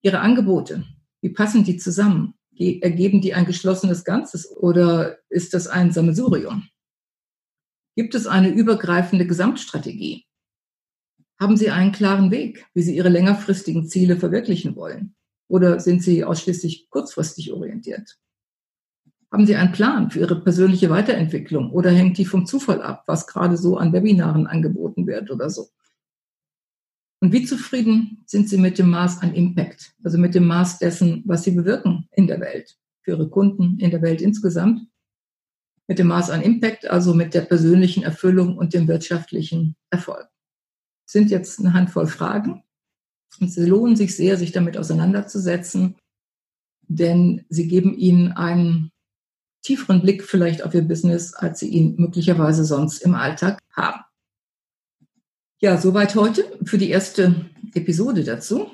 Ihre 0.00 0.20
Angebote, 0.20 0.86
wie 1.20 1.28
passen 1.28 1.64
die 1.64 1.76
zusammen? 1.76 2.32
Ergeben 2.60 3.22
die 3.22 3.32
ein 3.32 3.46
geschlossenes 3.46 4.04
Ganzes 4.04 4.54
oder 4.54 5.16
ist 5.30 5.54
das 5.54 5.66
ein 5.66 5.92
Sammelsurium? 5.92 6.68
Gibt 7.96 8.14
es 8.14 8.26
eine 8.26 8.50
übergreifende 8.50 9.26
Gesamtstrategie? 9.26 10.26
Haben 11.40 11.56
Sie 11.56 11.70
einen 11.70 11.92
klaren 11.92 12.30
Weg, 12.30 12.66
wie 12.74 12.82
Sie 12.82 12.94
Ihre 12.94 13.08
längerfristigen 13.08 13.88
Ziele 13.88 14.18
verwirklichen 14.18 14.76
wollen? 14.76 15.14
Oder 15.48 15.80
sind 15.80 16.02
Sie 16.02 16.22
ausschließlich 16.22 16.90
kurzfristig 16.90 17.50
orientiert? 17.50 18.18
Haben 19.32 19.46
Sie 19.46 19.56
einen 19.56 19.72
Plan 19.72 20.10
für 20.10 20.20
Ihre 20.20 20.38
persönliche 20.38 20.90
Weiterentwicklung 20.90 21.70
oder 21.70 21.90
hängt 21.90 22.18
die 22.18 22.26
vom 22.26 22.44
Zufall 22.44 22.82
ab, 22.82 23.04
was 23.06 23.26
gerade 23.26 23.56
so 23.56 23.78
an 23.78 23.94
Webinaren 23.94 24.46
angeboten 24.46 25.06
wird 25.06 25.30
oder 25.30 25.48
so? 25.48 25.68
Und 27.20 27.32
wie 27.32 27.44
zufrieden 27.44 28.22
sind 28.26 28.48
Sie 28.48 28.56
mit 28.56 28.78
dem 28.78 28.90
Maß 28.90 29.20
an 29.20 29.34
Impact, 29.34 29.94
also 30.02 30.16
mit 30.18 30.34
dem 30.34 30.46
Maß 30.46 30.78
dessen, 30.78 31.22
was 31.26 31.44
Sie 31.44 31.50
bewirken 31.50 32.08
in 32.12 32.26
der 32.26 32.40
Welt, 32.40 32.78
für 33.02 33.12
Ihre 33.12 33.28
Kunden, 33.28 33.78
in 33.78 33.90
der 33.90 34.02
Welt 34.02 34.22
insgesamt? 34.22 34.86
Mit 35.86 35.98
dem 35.98 36.06
Maß 36.06 36.30
an 36.30 36.42
Impact, 36.42 36.88
also 36.88 37.14
mit 37.14 37.34
der 37.34 37.42
persönlichen 37.42 38.02
Erfüllung 38.02 38.56
und 38.56 38.72
dem 38.72 38.88
wirtschaftlichen 38.88 39.76
Erfolg 39.90 40.30
sind 41.10 41.30
jetzt 41.30 41.58
eine 41.58 41.72
Handvoll 41.72 42.06
Fragen. 42.06 42.62
Und 43.40 43.52
sie 43.52 43.66
lohnen 43.66 43.96
sich 43.96 44.16
sehr, 44.16 44.36
sich 44.36 44.52
damit 44.52 44.76
auseinanderzusetzen, 44.76 45.96
denn 46.86 47.44
sie 47.48 47.68
geben 47.68 47.96
Ihnen 47.96 48.32
einen 48.32 48.92
tieferen 49.62 50.02
Blick 50.02 50.24
vielleicht 50.24 50.62
auf 50.62 50.74
Ihr 50.74 50.82
Business, 50.82 51.34
als 51.34 51.60
Sie 51.60 51.68
ihn 51.68 51.96
möglicherweise 51.96 52.64
sonst 52.64 53.02
im 53.02 53.14
Alltag 53.14 53.58
haben. 53.72 54.02
Ja, 55.60 55.76
soweit 55.76 56.14
heute 56.14 56.44
für 56.64 56.78
die 56.78 56.90
erste 56.90 57.46
Episode 57.74 58.24
dazu. 58.24 58.70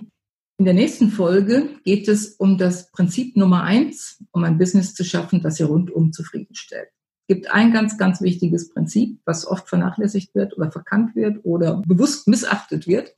In 0.59 0.64
der 0.64 0.75
nächsten 0.75 1.11
Folge 1.11 1.68
geht 1.85 2.09
es 2.09 2.29
um 2.37 2.57
das 2.57 2.90
Prinzip 2.90 3.37
Nummer 3.37 3.62
eins, 3.62 4.22
um 4.31 4.44
ein 4.44 4.57
Business 4.57 4.94
zu 4.94 5.05
schaffen, 5.05 5.42
das 5.42 5.57
Sie 5.57 5.64
rundum 5.64 6.12
zufriedenstellt 6.12 6.88
gibt 7.29 7.51
ein 7.51 7.72
ganz, 7.72 7.99
ganz 7.99 8.20
wichtiges 8.20 8.70
Prinzip, 8.70 9.20
was 9.25 9.46
oft 9.46 9.68
vernachlässigt 9.68 10.35
wird 10.35 10.57
oder 10.57 10.70
verkannt 10.70 11.16
wird 11.16 11.44
oder 11.44 11.83
bewusst 11.87 12.29
missachtet 12.29 12.87
wird. 12.87 13.16